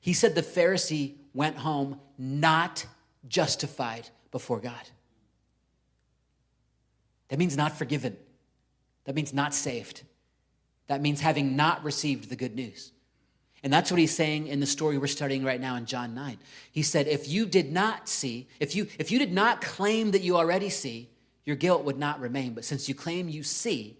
He 0.00 0.12
said 0.12 0.34
the 0.34 0.42
Pharisee 0.42 1.14
went 1.34 1.56
home 1.56 2.00
not 2.18 2.86
justified 3.28 4.08
before 4.30 4.60
God. 4.60 4.88
That 7.28 7.38
means 7.38 7.56
not 7.56 7.76
forgiven. 7.76 8.16
That 9.04 9.14
means 9.14 9.32
not 9.32 9.54
saved. 9.54 10.02
That 10.88 11.00
means 11.00 11.20
having 11.20 11.56
not 11.56 11.82
received 11.82 12.28
the 12.28 12.36
good 12.36 12.54
news. 12.54 12.92
And 13.62 13.72
that's 13.72 13.90
what 13.90 14.00
he's 14.00 14.14
saying 14.14 14.48
in 14.48 14.60
the 14.60 14.66
story 14.66 14.98
we're 14.98 15.06
studying 15.06 15.44
right 15.44 15.60
now 15.60 15.76
in 15.76 15.86
John 15.86 16.14
9. 16.14 16.38
He 16.72 16.82
said, 16.82 17.06
if 17.06 17.28
you 17.28 17.46
did 17.46 17.72
not 17.72 18.08
see, 18.08 18.48
if 18.58 18.74
you, 18.74 18.88
if 18.98 19.12
you 19.12 19.18
did 19.18 19.32
not 19.32 19.60
claim 19.60 20.10
that 20.10 20.22
you 20.22 20.36
already 20.36 20.68
see, 20.68 21.10
your 21.44 21.56
guilt 21.56 21.84
would 21.84 21.98
not 21.98 22.20
remain. 22.20 22.54
But 22.54 22.64
since 22.64 22.88
you 22.88 22.94
claim 22.94 23.28
you 23.28 23.42
see 23.42 23.96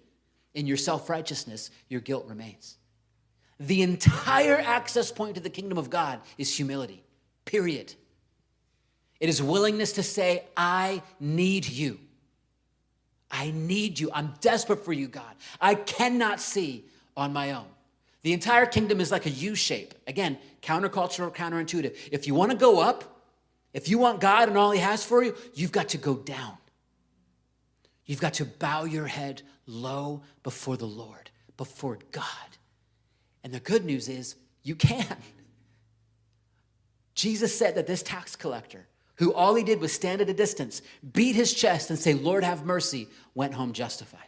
in 0.55 0.67
your 0.67 0.77
self 0.77 1.09
righteousness, 1.09 1.71
your 1.89 2.01
guilt 2.01 2.27
remains. 2.29 2.77
The 3.61 3.83
entire 3.83 4.59
access 4.59 5.13
point 5.13 5.37
to 5.37 5.41
the 5.41 5.51
kingdom 5.51 5.79
of 5.79 5.91
God 5.91 6.21
is 6.39 6.55
humility. 6.55 7.05
Period. 7.45 7.95
It 9.21 9.29
is 9.29 9.43
willingness 9.43 9.93
to 9.93 10.03
say, 10.03 10.45
I 10.57 11.03
need 11.21 11.69
you. 11.69 11.99
I 13.31 13.51
need 13.53 13.99
you. 13.99 14.11
I'm 14.13 14.35
desperate 14.41 14.85
for 14.85 14.93
you, 14.93 15.09
God. 15.09 15.35
I 15.61 15.75
cannot 15.75 16.41
see 16.41 16.85
on 17.17 17.33
my 17.33 17.53
own. 17.53 17.67
The 18.23 18.33
entire 18.33 18.67
kingdom 18.67 19.01
is 19.01 19.11
like 19.11 19.27
a 19.27 19.31
U 19.31 19.55
shape. 19.55 19.95
Again, 20.07 20.39
countercultural, 20.61 21.35
counterintuitive. 21.35 21.97
If 22.13 22.27
you 22.27 22.35
want 22.35 22.53
to 22.53 22.57
go 22.57 22.81
up, 22.81 23.23
if 23.73 23.89
you 23.89 23.99
want 23.99 24.21
God 24.21 24.49
and 24.49 24.59
all 24.59 24.71
He 24.71 24.81
has 24.81 25.05
for 25.05 25.23
you, 25.23 25.35
you've 25.55 25.73
got 25.73 25.89
to 25.91 25.99
go 25.99 26.17
down. 26.17 26.57
You've 28.05 28.21
got 28.21 28.35
to 28.35 28.45
bow 28.45 28.85
your 28.85 29.07
head 29.07 29.43
low 29.67 30.23
before 30.43 30.77
the 30.77 30.87
Lord, 30.87 31.31
before 31.57 31.99
God. 32.11 32.27
And 33.43 33.53
the 33.53 33.61
good 33.61 33.85
news 33.85 34.09
is, 34.09 34.37
you 34.63 34.75
can. 34.75 35.17
Jesus 37.15 37.57
said 37.57 37.75
that 37.75 37.87
this 37.87 38.03
tax 38.03 38.37
collector, 38.37 38.87
who 39.17 39.33
all 39.33 39.55
he 39.55 39.63
did 39.63 39.81
was 39.81 39.93
stand 39.93 40.21
at 40.21 40.29
a 40.29 40.35
distance, 40.35 40.83
beat 41.13 41.35
his 41.35 41.53
chest, 41.53 41.91
and 41.91 41.99
say, 41.99 42.15
Lord, 42.15 42.45
have 42.45 42.65
mercy, 42.65 43.09
went 43.35 43.55
home 43.55 43.73
justified. 43.73 44.21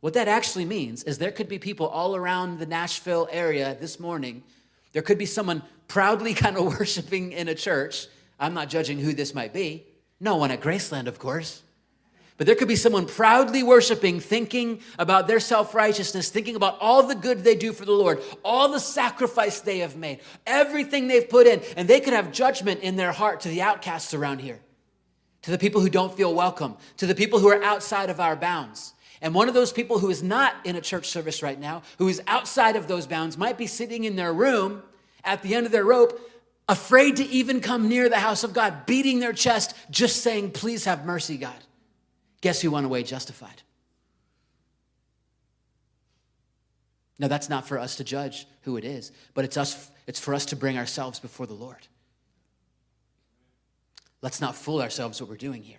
What 0.00 0.14
that 0.14 0.28
actually 0.28 0.66
means 0.66 1.02
is 1.04 1.16
there 1.16 1.32
could 1.32 1.48
be 1.48 1.58
people 1.58 1.86
all 1.86 2.14
around 2.14 2.58
the 2.58 2.66
Nashville 2.66 3.28
area 3.32 3.76
this 3.80 3.98
morning. 3.98 4.42
There 4.92 5.02
could 5.02 5.18
be 5.18 5.26
someone 5.26 5.62
proudly 5.88 6.34
kind 6.34 6.56
of 6.56 6.78
worshiping 6.78 7.32
in 7.32 7.48
a 7.48 7.54
church. 7.54 8.06
I'm 8.38 8.54
not 8.54 8.68
judging 8.68 8.98
who 8.98 9.14
this 9.14 9.34
might 9.34 9.52
be. 9.52 9.86
No 10.20 10.36
one 10.36 10.50
at 10.50 10.60
Graceland, 10.60 11.06
of 11.06 11.18
course. 11.18 11.62
But 12.36 12.48
there 12.48 12.56
could 12.56 12.68
be 12.68 12.76
someone 12.76 13.06
proudly 13.06 13.62
worshiping, 13.62 14.18
thinking 14.18 14.80
about 14.98 15.28
their 15.28 15.38
self 15.38 15.72
righteousness, 15.72 16.30
thinking 16.30 16.56
about 16.56 16.78
all 16.80 17.04
the 17.04 17.14
good 17.14 17.44
they 17.44 17.54
do 17.54 17.72
for 17.72 17.84
the 17.84 17.92
Lord, 17.92 18.20
all 18.44 18.68
the 18.68 18.80
sacrifice 18.80 19.60
they 19.60 19.78
have 19.78 19.96
made, 19.96 20.20
everything 20.46 21.06
they've 21.06 21.28
put 21.28 21.46
in. 21.46 21.62
And 21.76 21.86
they 21.86 22.00
could 22.00 22.12
have 22.12 22.32
judgment 22.32 22.80
in 22.80 22.96
their 22.96 23.12
heart 23.12 23.40
to 23.42 23.48
the 23.48 23.62
outcasts 23.62 24.14
around 24.14 24.40
here, 24.40 24.58
to 25.42 25.52
the 25.52 25.58
people 25.58 25.80
who 25.80 25.88
don't 25.88 26.16
feel 26.16 26.34
welcome, 26.34 26.76
to 26.96 27.06
the 27.06 27.14
people 27.14 27.38
who 27.38 27.48
are 27.48 27.62
outside 27.62 28.10
of 28.10 28.18
our 28.18 28.34
bounds. 28.34 28.94
And 29.22 29.32
one 29.32 29.46
of 29.46 29.54
those 29.54 29.72
people 29.72 30.00
who 30.00 30.10
is 30.10 30.22
not 30.22 30.54
in 30.64 30.74
a 30.74 30.80
church 30.80 31.08
service 31.08 31.40
right 31.40 31.58
now, 31.58 31.82
who 31.98 32.08
is 32.08 32.20
outside 32.26 32.74
of 32.74 32.88
those 32.88 33.06
bounds, 33.06 33.38
might 33.38 33.56
be 33.56 33.68
sitting 33.68 34.02
in 34.02 34.16
their 34.16 34.32
room 34.32 34.82
at 35.22 35.40
the 35.42 35.54
end 35.54 35.66
of 35.66 35.72
their 35.72 35.84
rope, 35.84 36.20
afraid 36.68 37.16
to 37.16 37.24
even 37.26 37.60
come 37.60 37.88
near 37.88 38.08
the 38.08 38.18
house 38.18 38.42
of 38.42 38.52
God, 38.52 38.86
beating 38.86 39.20
their 39.20 39.32
chest, 39.32 39.76
just 39.88 40.22
saying, 40.22 40.50
Please 40.50 40.84
have 40.84 41.06
mercy, 41.06 41.36
God. 41.36 41.54
Guess 42.44 42.60
who 42.60 42.72
went 42.72 42.84
away 42.84 43.02
justified? 43.02 43.62
Now, 47.18 47.26
that's 47.26 47.48
not 47.48 47.66
for 47.66 47.78
us 47.78 47.96
to 47.96 48.04
judge 48.04 48.46
who 48.64 48.76
it 48.76 48.84
is, 48.84 49.12
but 49.32 49.46
it's, 49.46 49.56
us, 49.56 49.90
it's 50.06 50.20
for 50.20 50.34
us 50.34 50.44
to 50.46 50.56
bring 50.56 50.76
ourselves 50.76 51.18
before 51.18 51.46
the 51.46 51.54
Lord. 51.54 51.88
Let's 54.20 54.42
not 54.42 54.56
fool 54.56 54.82
ourselves 54.82 55.22
what 55.22 55.30
we're 55.30 55.38
doing 55.38 55.62
here. 55.62 55.78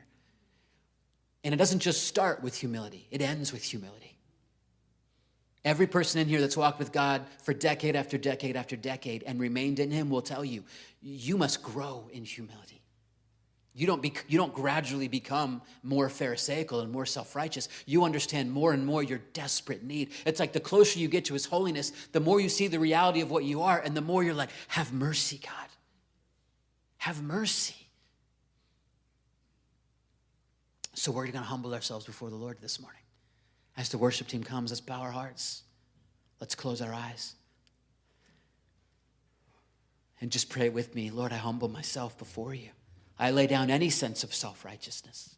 And 1.44 1.54
it 1.54 1.58
doesn't 1.58 1.82
just 1.82 2.08
start 2.08 2.42
with 2.42 2.56
humility, 2.56 3.06
it 3.12 3.22
ends 3.22 3.54
with 3.54 3.62
humility. 3.62 4.18
Every 5.64 5.86
person 5.86 6.20
in 6.20 6.28
here 6.28 6.42
that's 6.42 6.58
walked 6.58 6.80
with 6.80 6.92
God 6.92 7.28
for 7.44 7.54
decade 7.54 7.96
after 7.96 8.18
decade 8.18 8.56
after 8.56 8.76
decade 8.76 9.22
and 9.22 9.40
remained 9.40 9.78
in 9.78 9.92
Him 9.92 10.10
will 10.10 10.24
tell 10.24 10.44
you, 10.44 10.64
you 11.00 11.38
must 11.38 11.62
grow 11.62 12.10
in 12.12 12.26
humility. 12.26 12.82
You 13.78 13.88
don't, 13.88 14.04
you 14.30 14.38
don't 14.38 14.54
gradually 14.54 15.10
become 15.10 15.62
more 15.84 16.08
Pharisaical 16.08 16.80
and 16.80 16.90
more 16.90 17.06
self 17.06 17.36
righteous. 17.36 17.68
You 17.86 18.06
understand 18.06 18.50
more 18.50 18.72
and 18.72 18.86
more 18.86 19.04
your 19.04 19.20
desperate 19.34 19.84
need. 19.84 20.12
It's 20.26 20.40
like 20.40 20.54
the 20.54 20.62
closer 20.62 20.98
you 20.98 21.10
get 21.10 21.26
to 21.26 21.34
His 21.34 21.46
holiness, 21.46 21.92
the 22.14 22.22
more 22.22 22.40
you 22.40 22.48
see 22.48 22.68
the 22.68 22.80
reality 22.80 23.20
of 23.20 23.30
what 23.30 23.44
you 23.44 23.64
are, 23.64 23.78
and 23.78 23.96
the 23.96 24.02
more 24.02 24.24
you're 24.24 24.34
like, 24.34 24.50
Have 24.70 24.94
mercy, 24.94 25.42
God. 25.44 25.68
Have 27.00 27.22
mercy. 27.22 27.76
So 30.94 31.12
we're 31.12 31.24
going 31.24 31.34
to 31.34 31.42
humble 31.42 31.74
ourselves 31.74 32.06
before 32.06 32.30
the 32.30 32.38
Lord 32.38 32.58
this 32.62 32.80
morning. 32.80 33.02
As 33.76 33.90
the 33.90 33.98
worship 33.98 34.28
team 34.28 34.42
comes, 34.42 34.72
let's 34.72 34.80
bow 34.80 35.02
our 35.02 35.12
hearts. 35.12 35.64
Let's 36.40 36.56
close 36.56 36.82
our 36.82 36.94
eyes. 36.94 37.36
And 40.22 40.32
just 40.32 40.50
pray 40.50 40.70
with 40.70 40.96
me 40.96 41.12
Lord, 41.12 41.34
I 41.34 41.38
humble 41.38 41.68
myself 41.68 42.18
before 42.18 42.54
you. 42.54 42.70
I 43.20 43.32
lay 43.32 43.48
down 43.48 43.70
any 43.70 43.90
sense 43.90 44.24
of 44.24 44.34
self 44.34 44.66
righteousness. 44.66 45.36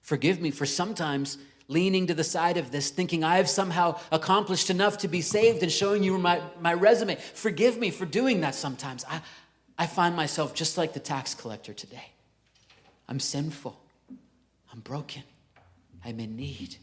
Forgive 0.00 0.40
me 0.40 0.50
for 0.50 0.66
sometimes 0.66 1.38
leaning 1.68 2.06
to 2.08 2.14
the 2.14 2.24
side 2.24 2.56
of 2.56 2.70
this, 2.70 2.90
thinking 2.90 3.24
I 3.24 3.36
have 3.36 3.48
somehow 3.48 3.98
accomplished 4.10 4.68
enough 4.68 4.98
to 4.98 5.08
be 5.08 5.20
saved 5.20 5.62
and 5.62 5.70
showing 5.70 6.02
you 6.02 6.18
my, 6.18 6.40
my 6.60 6.74
resume. 6.74 7.16
Forgive 7.16 7.78
me 7.78 7.90
for 7.90 8.04
doing 8.04 8.40
that 8.40 8.54
sometimes. 8.54 9.04
I, 9.08 9.22
I 9.78 9.86
find 9.86 10.14
myself 10.14 10.54
just 10.54 10.76
like 10.76 10.92
the 10.92 11.00
tax 11.00 11.34
collector 11.34 11.72
today. 11.72 12.10
I'm 13.08 13.20
sinful, 13.20 13.78
I'm 14.72 14.80
broken, 14.80 15.22
I'm 16.04 16.20
in 16.20 16.36
need. 16.36 16.76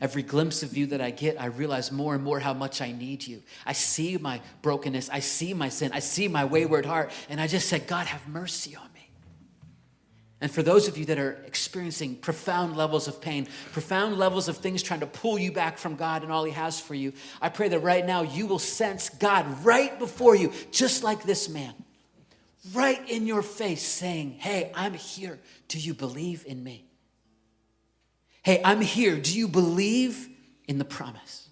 Every 0.00 0.22
glimpse 0.22 0.62
of 0.62 0.76
you 0.76 0.86
that 0.86 1.00
I 1.00 1.10
get, 1.10 1.40
I 1.40 1.46
realize 1.46 1.90
more 1.90 2.14
and 2.14 2.22
more 2.22 2.38
how 2.40 2.52
much 2.52 2.82
I 2.82 2.92
need 2.92 3.26
you. 3.26 3.42
I 3.64 3.72
see 3.72 4.18
my 4.18 4.40
brokenness, 4.60 5.08
I 5.08 5.20
see 5.20 5.54
my 5.54 5.68
sin, 5.68 5.92
I 5.94 6.00
see 6.00 6.28
my 6.28 6.44
wayward 6.44 6.84
heart, 6.84 7.10
and 7.28 7.40
I 7.40 7.46
just 7.46 7.68
said, 7.68 7.86
God, 7.86 8.06
have 8.06 8.26
mercy 8.28 8.76
on 8.76 8.92
me. 8.92 8.93
And 10.44 10.52
for 10.52 10.62
those 10.62 10.88
of 10.88 10.98
you 10.98 11.06
that 11.06 11.18
are 11.18 11.42
experiencing 11.46 12.16
profound 12.16 12.76
levels 12.76 13.08
of 13.08 13.18
pain, 13.18 13.48
profound 13.72 14.18
levels 14.18 14.46
of 14.46 14.58
things 14.58 14.82
trying 14.82 15.00
to 15.00 15.06
pull 15.06 15.38
you 15.38 15.50
back 15.50 15.78
from 15.78 15.96
God 15.96 16.22
and 16.22 16.30
all 16.30 16.44
He 16.44 16.52
has 16.52 16.78
for 16.78 16.94
you, 16.94 17.14
I 17.40 17.48
pray 17.48 17.70
that 17.70 17.78
right 17.78 18.04
now 18.04 18.20
you 18.20 18.46
will 18.46 18.58
sense 18.58 19.08
God 19.08 19.64
right 19.64 19.98
before 19.98 20.36
you, 20.36 20.52
just 20.70 21.02
like 21.02 21.22
this 21.22 21.48
man, 21.48 21.72
right 22.74 23.00
in 23.08 23.26
your 23.26 23.40
face, 23.40 23.80
saying, 23.80 24.32
Hey, 24.32 24.70
I'm 24.74 24.92
here. 24.92 25.40
Do 25.68 25.78
you 25.78 25.94
believe 25.94 26.44
in 26.46 26.62
me? 26.62 26.84
Hey, 28.42 28.60
I'm 28.62 28.82
here. 28.82 29.16
Do 29.16 29.38
you 29.38 29.48
believe 29.48 30.28
in 30.68 30.76
the 30.76 30.84
promise? 30.84 31.43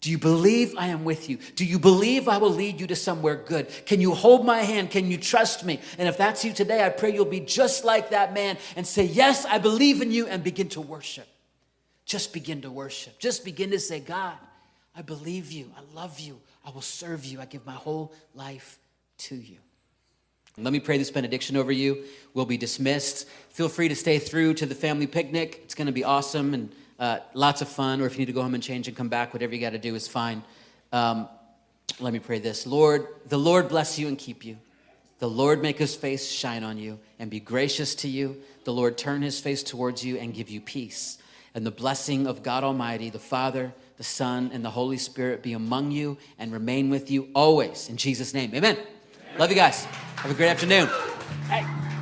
Do 0.00 0.10
you 0.10 0.18
believe 0.18 0.74
I 0.78 0.88
am 0.88 1.04
with 1.04 1.28
you? 1.28 1.38
Do 1.56 1.64
you 1.64 1.78
believe 1.78 2.28
I 2.28 2.38
will 2.38 2.52
lead 2.52 2.80
you 2.80 2.86
to 2.86 2.94
somewhere 2.94 3.34
good? 3.34 3.68
Can 3.84 4.00
you 4.00 4.14
hold 4.14 4.46
my 4.46 4.58
hand? 4.58 4.90
Can 4.90 5.10
you 5.10 5.18
trust 5.18 5.64
me? 5.64 5.80
And 5.98 6.08
if 6.08 6.16
that's 6.16 6.44
you 6.44 6.52
today, 6.52 6.84
I 6.84 6.88
pray 6.88 7.12
you'll 7.12 7.24
be 7.24 7.40
just 7.40 7.84
like 7.84 8.10
that 8.10 8.32
man 8.32 8.58
and 8.76 8.86
say, 8.86 9.04
Yes, 9.04 9.44
I 9.44 9.58
believe 9.58 10.00
in 10.00 10.12
you, 10.12 10.28
and 10.28 10.44
begin 10.44 10.68
to 10.70 10.80
worship. 10.80 11.26
Just 12.04 12.32
begin 12.32 12.62
to 12.62 12.70
worship. 12.70 13.18
Just 13.18 13.44
begin 13.44 13.70
to 13.72 13.80
say, 13.80 13.98
God, 13.98 14.34
I 14.96 15.02
believe 15.02 15.50
you. 15.50 15.70
I 15.76 15.80
love 15.94 16.20
you. 16.20 16.40
I 16.64 16.70
will 16.70 16.80
serve 16.80 17.24
you. 17.24 17.40
I 17.40 17.44
give 17.44 17.66
my 17.66 17.72
whole 17.72 18.12
life 18.34 18.78
to 19.18 19.34
you. 19.34 19.58
Let 20.56 20.72
me 20.72 20.80
pray 20.80 20.98
this 20.98 21.10
benediction 21.10 21.56
over 21.56 21.70
you. 21.70 22.04
We'll 22.34 22.46
be 22.46 22.56
dismissed. 22.56 23.28
Feel 23.50 23.68
free 23.68 23.88
to 23.88 23.94
stay 23.94 24.18
through 24.18 24.54
to 24.54 24.66
the 24.66 24.74
family 24.74 25.06
picnic. 25.06 25.60
It's 25.64 25.74
going 25.74 25.86
to 25.86 25.92
be 25.92 26.02
awesome. 26.02 26.52
And 26.52 26.72
uh, 26.98 27.20
lots 27.34 27.62
of 27.62 27.68
fun, 27.68 28.00
or 28.00 28.06
if 28.06 28.14
you 28.14 28.20
need 28.20 28.26
to 28.26 28.32
go 28.32 28.42
home 28.42 28.54
and 28.54 28.62
change 28.62 28.88
and 28.88 28.96
come 28.96 29.08
back, 29.08 29.32
whatever 29.32 29.54
you 29.54 29.60
got 29.60 29.70
to 29.70 29.78
do 29.78 29.94
is 29.94 30.08
fine. 30.08 30.42
Um, 30.92 31.28
let 32.00 32.12
me 32.12 32.18
pray 32.18 32.38
this 32.38 32.66
Lord, 32.66 33.06
the 33.26 33.38
Lord 33.38 33.68
bless 33.68 33.98
you 33.98 34.08
and 34.08 34.18
keep 34.18 34.44
you. 34.44 34.56
The 35.18 35.28
Lord 35.28 35.62
make 35.62 35.78
his 35.78 35.96
face 35.96 36.30
shine 36.30 36.62
on 36.62 36.78
you 36.78 36.98
and 37.18 37.28
be 37.28 37.40
gracious 37.40 37.94
to 37.96 38.08
you. 38.08 38.36
The 38.64 38.72
Lord 38.72 38.96
turn 38.96 39.22
his 39.22 39.40
face 39.40 39.62
towards 39.62 40.04
you 40.04 40.16
and 40.16 40.32
give 40.32 40.48
you 40.48 40.60
peace. 40.60 41.18
And 41.54 41.66
the 41.66 41.72
blessing 41.72 42.26
of 42.26 42.42
God 42.42 42.62
Almighty, 42.62 43.10
the 43.10 43.18
Father, 43.18 43.72
the 43.96 44.04
Son, 44.04 44.50
and 44.52 44.64
the 44.64 44.70
Holy 44.70 44.98
Spirit 44.98 45.42
be 45.42 45.54
among 45.54 45.90
you 45.90 46.18
and 46.38 46.52
remain 46.52 46.88
with 46.88 47.10
you 47.10 47.28
always. 47.34 47.88
In 47.88 47.96
Jesus' 47.96 48.32
name, 48.32 48.54
amen. 48.54 48.76
amen. 48.76 48.86
Love 49.38 49.50
you 49.50 49.56
guys. 49.56 49.84
Have 49.84 50.30
a 50.30 50.34
great 50.34 50.50
afternoon. 50.50 50.88
Hey. 51.48 51.97